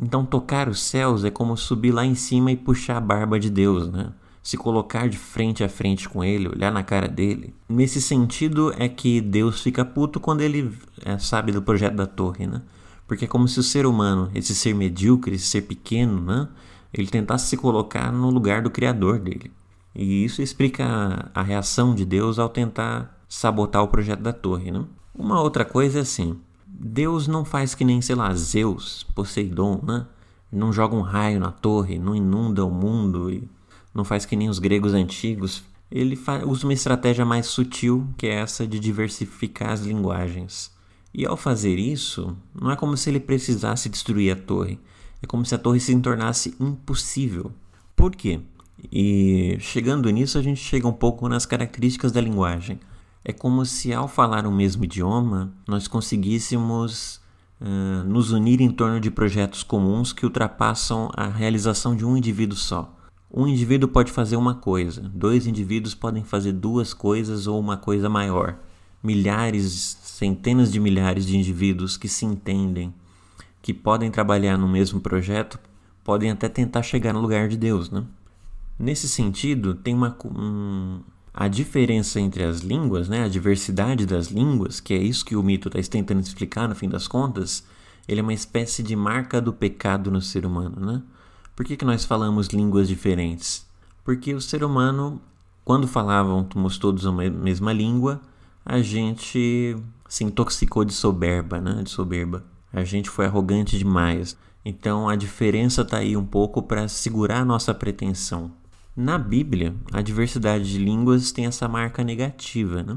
Então, 0.00 0.24
tocar 0.24 0.68
os 0.68 0.80
céus 0.80 1.24
é 1.24 1.30
como 1.32 1.56
subir 1.56 1.90
lá 1.90 2.06
em 2.06 2.14
cima 2.14 2.52
e 2.52 2.56
puxar 2.56 2.98
a 2.98 3.00
barba 3.00 3.40
de 3.40 3.50
Deus, 3.50 3.90
né? 3.90 4.12
Se 4.48 4.56
colocar 4.56 5.10
de 5.10 5.18
frente 5.18 5.62
a 5.62 5.68
frente 5.68 6.08
com 6.08 6.24
ele, 6.24 6.48
olhar 6.48 6.72
na 6.72 6.82
cara 6.82 7.06
dele. 7.06 7.54
Nesse 7.68 8.00
sentido 8.00 8.72
é 8.78 8.88
que 8.88 9.20
Deus 9.20 9.60
fica 9.60 9.84
puto 9.84 10.18
quando 10.18 10.40
ele 10.40 10.74
é, 11.04 11.18
sabe 11.18 11.52
do 11.52 11.60
projeto 11.60 11.96
da 11.96 12.06
torre, 12.06 12.46
né? 12.46 12.62
Porque 13.06 13.26
é 13.26 13.28
como 13.28 13.46
se 13.46 13.60
o 13.60 13.62
ser 13.62 13.84
humano, 13.84 14.30
esse 14.34 14.54
ser 14.54 14.74
medíocre, 14.74 15.34
esse 15.34 15.44
ser 15.44 15.60
pequeno, 15.64 16.22
né? 16.22 16.48
ele 16.94 17.08
tentasse 17.08 17.46
se 17.46 17.58
colocar 17.58 18.10
no 18.10 18.30
lugar 18.30 18.62
do 18.62 18.70
Criador 18.70 19.18
dele. 19.18 19.52
E 19.94 20.24
isso 20.24 20.40
explica 20.40 21.30
a, 21.34 21.42
reação 21.42 21.94
de 21.94 22.06
Deus 22.06 22.38
ao 22.38 22.48
tentar 22.48 23.20
sabotar 23.28 23.82
o 23.82 23.88
projeto 23.88 24.20
da 24.20 24.32
torre. 24.32 24.70
Né? 24.70 24.82
Uma 25.14 25.42
outra 25.42 25.62
coisa 25.66 25.98
é 25.98 26.00
assim: 26.00 26.40
Deus 26.66 27.28
não 27.28 27.44
faz 27.44 27.74
que 27.74 27.84
nem, 27.84 28.00
sei 28.00 28.16
lá, 28.16 28.32
Zeus, 28.32 29.04
Poseidon, 29.14 29.82
né? 29.82 30.06
Não 30.50 30.72
joga 30.72 30.96
um 30.96 31.02
raio 31.02 31.38
na 31.38 31.52
torre, 31.52 31.98
não 31.98 32.16
inunda 32.16 32.64
o 32.64 32.70
mundo 32.70 33.30
e 33.30 33.46
não 33.98 34.04
faz 34.04 34.24
que 34.24 34.36
nem 34.36 34.48
os 34.48 34.60
gregos 34.60 34.94
antigos. 34.94 35.64
Ele 35.90 36.16
usa 36.46 36.64
uma 36.64 36.72
estratégia 36.72 37.24
mais 37.24 37.46
sutil, 37.46 38.06
que 38.16 38.28
é 38.28 38.34
essa 38.34 38.66
de 38.66 38.78
diversificar 38.78 39.72
as 39.72 39.80
linguagens. 39.80 40.70
E 41.12 41.26
ao 41.26 41.36
fazer 41.36 41.78
isso, 41.78 42.36
não 42.54 42.70
é 42.70 42.76
como 42.76 42.96
se 42.96 43.10
ele 43.10 43.18
precisasse 43.18 43.88
destruir 43.88 44.32
a 44.32 44.36
torre, 44.36 44.78
é 45.20 45.26
como 45.26 45.44
se 45.44 45.54
a 45.54 45.58
torre 45.58 45.80
se 45.80 45.98
tornasse 45.98 46.54
impossível. 46.60 47.50
Por 47.96 48.14
quê? 48.14 48.40
E 48.92 49.56
chegando 49.58 50.08
nisso, 50.10 50.38
a 50.38 50.42
gente 50.42 50.60
chega 50.60 50.86
um 50.86 50.92
pouco 50.92 51.28
nas 51.28 51.44
características 51.44 52.12
da 52.12 52.20
linguagem. 52.20 52.78
É 53.24 53.32
como 53.32 53.66
se, 53.66 53.92
ao 53.92 54.06
falar 54.06 54.46
o 54.46 54.52
mesmo 54.52 54.84
idioma, 54.84 55.52
nós 55.66 55.88
conseguíssemos 55.88 57.20
uh, 57.60 58.04
nos 58.04 58.30
unir 58.30 58.60
em 58.60 58.70
torno 58.70 59.00
de 59.00 59.10
projetos 59.10 59.64
comuns 59.64 60.12
que 60.12 60.24
ultrapassam 60.24 61.10
a 61.16 61.26
realização 61.26 61.96
de 61.96 62.04
um 62.04 62.16
indivíduo 62.16 62.56
só. 62.56 62.94
Um 63.30 63.46
indivíduo 63.46 63.88
pode 63.88 64.10
fazer 64.10 64.36
uma 64.36 64.54
coisa, 64.54 65.02
dois 65.14 65.46
indivíduos 65.46 65.94
podem 65.94 66.24
fazer 66.24 66.52
duas 66.52 66.94
coisas 66.94 67.46
ou 67.46 67.60
uma 67.60 67.76
coisa 67.76 68.08
maior. 68.08 68.58
Milhares, 69.02 69.98
centenas 70.02 70.72
de 70.72 70.80
milhares 70.80 71.26
de 71.26 71.36
indivíduos 71.36 71.96
que 71.96 72.08
se 72.08 72.24
entendem, 72.24 72.92
que 73.60 73.74
podem 73.74 74.10
trabalhar 74.10 74.56
no 74.56 74.66
mesmo 74.66 75.00
projeto, 75.00 75.58
podem 76.02 76.30
até 76.30 76.48
tentar 76.48 76.82
chegar 76.82 77.12
no 77.12 77.20
lugar 77.20 77.48
de 77.48 77.56
Deus, 77.56 77.90
né? 77.90 78.02
Nesse 78.78 79.08
sentido, 79.08 79.74
tem 79.74 79.94
uma 79.94 80.16
um, 80.24 81.00
a 81.34 81.48
diferença 81.48 82.18
entre 82.18 82.42
as 82.44 82.60
línguas, 82.60 83.08
né, 83.08 83.24
a 83.24 83.28
diversidade 83.28 84.06
das 84.06 84.28
línguas, 84.28 84.80
que 84.80 84.94
é 84.94 84.98
isso 84.98 85.24
que 85.24 85.36
o 85.36 85.42
mito 85.42 85.68
está 85.68 85.92
tentando 85.92 86.20
explicar 86.20 86.68
no 86.68 86.74
fim 86.74 86.88
das 86.88 87.06
contas, 87.06 87.62
ele 88.08 88.20
é 88.20 88.22
uma 88.22 88.32
espécie 88.32 88.82
de 88.82 88.96
marca 88.96 89.40
do 89.40 89.52
pecado 89.52 90.10
no 90.10 90.22
ser 90.22 90.46
humano, 90.46 90.84
né? 90.84 91.02
Por 91.58 91.64
que, 91.64 91.76
que 91.76 91.84
nós 91.84 92.04
falamos 92.04 92.46
línguas 92.46 92.86
diferentes? 92.86 93.66
Porque 94.04 94.32
o 94.32 94.40
ser 94.40 94.62
humano, 94.62 95.20
quando 95.64 95.88
falávamos 95.88 96.78
todos 96.78 97.04
a 97.04 97.10
mesma 97.10 97.72
língua, 97.72 98.22
a 98.64 98.80
gente 98.80 99.76
se 100.08 100.22
intoxicou 100.22 100.84
de 100.84 100.92
soberba, 100.92 101.60
né? 101.60 101.82
De 101.82 101.90
soberba. 101.90 102.44
a 102.72 102.84
gente 102.84 103.10
foi 103.10 103.26
arrogante 103.26 103.76
demais. 103.76 104.36
Então 104.64 105.08
a 105.08 105.16
diferença 105.16 105.82
está 105.82 105.96
aí 105.96 106.16
um 106.16 106.24
pouco 106.24 106.62
para 106.62 106.86
segurar 106.86 107.40
a 107.40 107.44
nossa 107.44 107.74
pretensão. 107.74 108.52
Na 108.94 109.18
Bíblia, 109.18 109.74
a 109.92 110.00
diversidade 110.00 110.70
de 110.70 110.78
línguas 110.78 111.32
tem 111.32 111.46
essa 111.46 111.66
marca 111.66 112.04
negativa, 112.04 112.84
né? 112.84 112.96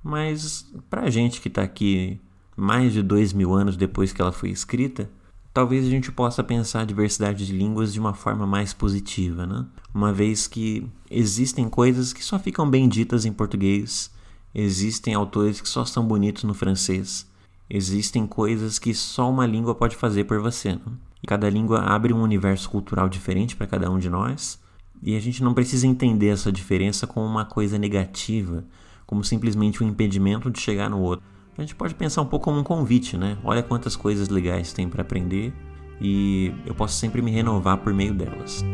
Mas 0.00 0.72
para 0.88 1.02
a 1.02 1.10
gente 1.10 1.40
que 1.40 1.48
está 1.48 1.62
aqui 1.62 2.20
mais 2.56 2.92
de 2.92 3.02
dois 3.02 3.32
mil 3.32 3.52
anos 3.52 3.76
depois 3.76 4.12
que 4.12 4.22
ela 4.22 4.30
foi 4.30 4.50
escrita, 4.50 5.10
talvez 5.52 5.86
a 5.86 5.90
gente 5.90 6.12
possa 6.12 6.42
pensar 6.42 6.80
a 6.80 6.84
diversidade 6.84 7.46
de 7.46 7.52
línguas 7.52 7.92
de 7.92 8.00
uma 8.00 8.14
forma 8.14 8.46
mais 8.46 8.72
positiva, 8.72 9.46
né? 9.46 9.66
Uma 9.92 10.12
vez 10.12 10.46
que 10.46 10.86
existem 11.10 11.68
coisas 11.68 12.12
que 12.12 12.24
só 12.24 12.38
ficam 12.38 12.68
bem 12.68 12.88
ditas 12.88 13.24
em 13.24 13.32
português, 13.32 14.10
existem 14.54 15.14
autores 15.14 15.60
que 15.60 15.68
só 15.68 15.84
são 15.84 16.06
bonitos 16.06 16.44
no 16.44 16.54
francês, 16.54 17.26
existem 17.68 18.26
coisas 18.26 18.78
que 18.78 18.94
só 18.94 19.28
uma 19.28 19.46
língua 19.46 19.74
pode 19.74 19.96
fazer 19.96 20.24
por 20.24 20.40
você. 20.40 20.72
Né? 20.72 20.80
E 21.22 21.26
cada 21.26 21.50
língua 21.50 21.80
abre 21.80 22.12
um 22.12 22.22
universo 22.22 22.70
cultural 22.70 23.08
diferente 23.08 23.56
para 23.56 23.66
cada 23.66 23.90
um 23.90 23.98
de 23.98 24.08
nós, 24.08 24.58
e 25.02 25.16
a 25.16 25.20
gente 25.20 25.42
não 25.42 25.54
precisa 25.54 25.86
entender 25.86 26.28
essa 26.28 26.52
diferença 26.52 27.06
como 27.06 27.26
uma 27.26 27.44
coisa 27.44 27.78
negativa, 27.78 28.64
como 29.06 29.24
simplesmente 29.24 29.82
um 29.82 29.88
impedimento 29.88 30.50
de 30.50 30.60
chegar 30.60 30.88
no 30.88 31.00
outro. 31.00 31.24
A 31.60 31.62
gente 31.62 31.74
pode 31.74 31.94
pensar 31.94 32.22
um 32.22 32.26
pouco 32.26 32.46
como 32.46 32.58
um 32.58 32.64
convite, 32.64 33.18
né? 33.18 33.36
Olha 33.44 33.62
quantas 33.62 33.94
coisas 33.94 34.30
legais 34.30 34.72
tem 34.72 34.88
para 34.88 35.02
aprender 35.02 35.52
e 36.00 36.54
eu 36.64 36.74
posso 36.74 36.94
sempre 36.94 37.20
me 37.20 37.30
renovar 37.30 37.76
por 37.76 37.92
meio 37.92 38.14
delas. 38.14 38.64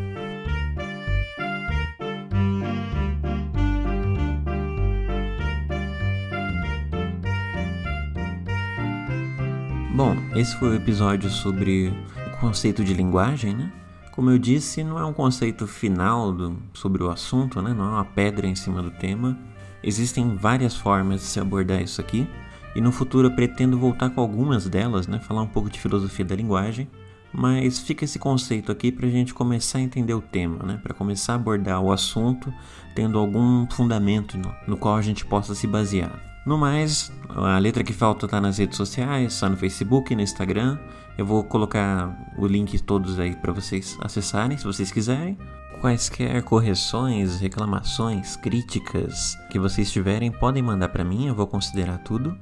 Bom, 9.93 10.15
esse 10.33 10.57
foi 10.57 10.69
o 10.69 10.75
episódio 10.75 11.29
sobre 11.29 11.89
o 12.25 12.37
conceito 12.39 12.85
de 12.85 12.93
linguagem, 12.93 13.53
né? 13.53 13.69
Como 14.13 14.31
eu 14.31 14.37
disse, 14.37 14.81
não 14.81 14.97
é 14.97 15.03
um 15.03 15.11
conceito 15.11 15.67
final 15.67 16.31
do, 16.31 16.55
sobre 16.73 17.03
o 17.03 17.09
assunto, 17.09 17.61
né? 17.61 17.73
não 17.73 17.83
é 17.83 17.89
uma 17.89 18.05
pedra 18.05 18.47
em 18.47 18.55
cima 18.55 18.81
do 18.81 18.91
tema. 18.91 19.37
Existem 19.83 20.37
várias 20.37 20.73
formas 20.73 21.19
de 21.19 21.27
se 21.27 21.37
abordar 21.37 21.81
isso 21.81 21.99
aqui, 21.99 22.25
e 22.75 22.81
no 22.81 22.91
futuro 22.91 23.27
eu 23.27 23.31
pretendo 23.31 23.77
voltar 23.77 24.09
com 24.09 24.21
algumas 24.21 24.67
delas, 24.67 25.07
né? 25.07 25.19
falar 25.19 25.41
um 25.41 25.47
pouco 25.47 25.69
de 25.69 25.79
filosofia 25.79 26.25
da 26.25 26.35
linguagem, 26.35 26.87
mas 27.33 27.79
fica 27.79 28.05
esse 28.05 28.17
conceito 28.17 28.71
aqui 28.71 28.91
para 28.91 29.07
a 29.07 29.09
gente 29.09 29.33
começar 29.33 29.79
a 29.79 29.81
entender 29.81 30.13
o 30.13 30.21
tema, 30.21 30.65
né? 30.65 30.79
para 30.81 30.93
começar 30.93 31.33
a 31.33 31.35
abordar 31.35 31.81
o 31.81 31.91
assunto 31.91 32.53
tendo 32.95 33.19
algum 33.19 33.67
fundamento 33.69 34.37
no, 34.37 34.53
no 34.67 34.77
qual 34.77 34.95
a 34.95 35.01
gente 35.01 35.25
possa 35.25 35.53
se 35.53 35.67
basear. 35.67 36.27
No 36.47 36.57
mais, 36.57 37.11
a 37.27 37.59
letra 37.59 37.83
que 37.83 37.91
falta 37.91 38.25
está 38.25 38.39
nas 38.39 38.57
redes 38.57 38.77
sociais, 38.77 39.33
está 39.33 39.49
no 39.49 39.57
Facebook, 39.57 40.15
no 40.15 40.21
Instagram. 40.21 40.79
Eu 41.17 41.25
vou 41.25 41.43
colocar 41.43 42.33
o 42.37 42.47
link 42.47 42.81
todos 42.83 43.19
aí 43.19 43.35
para 43.35 43.51
vocês 43.51 43.97
acessarem, 43.99 44.57
se 44.57 44.63
vocês 44.63 44.89
quiserem. 44.89 45.37
Quaisquer 45.81 46.41
correções, 46.43 47.41
reclamações, 47.41 48.37
críticas 48.37 49.37
que 49.51 49.59
vocês 49.59 49.91
tiverem, 49.91 50.31
podem 50.31 50.63
mandar 50.63 50.87
para 50.87 51.03
mim, 51.03 51.27
eu 51.27 51.35
vou 51.35 51.45
considerar 51.45 51.97
tudo. 51.97 52.35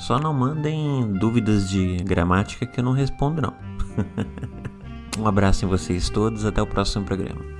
Só 0.00 0.18
não 0.18 0.32
mandem 0.32 1.12
dúvidas 1.12 1.68
de 1.68 1.98
gramática 1.98 2.64
que 2.64 2.80
eu 2.80 2.84
não 2.84 2.92
respondo 2.92 3.42
não. 3.42 3.54
um 5.20 5.28
abraço 5.28 5.66
em 5.66 5.68
vocês 5.68 6.08
todos, 6.08 6.46
até 6.46 6.62
o 6.62 6.66
próximo 6.66 7.04
programa. 7.04 7.59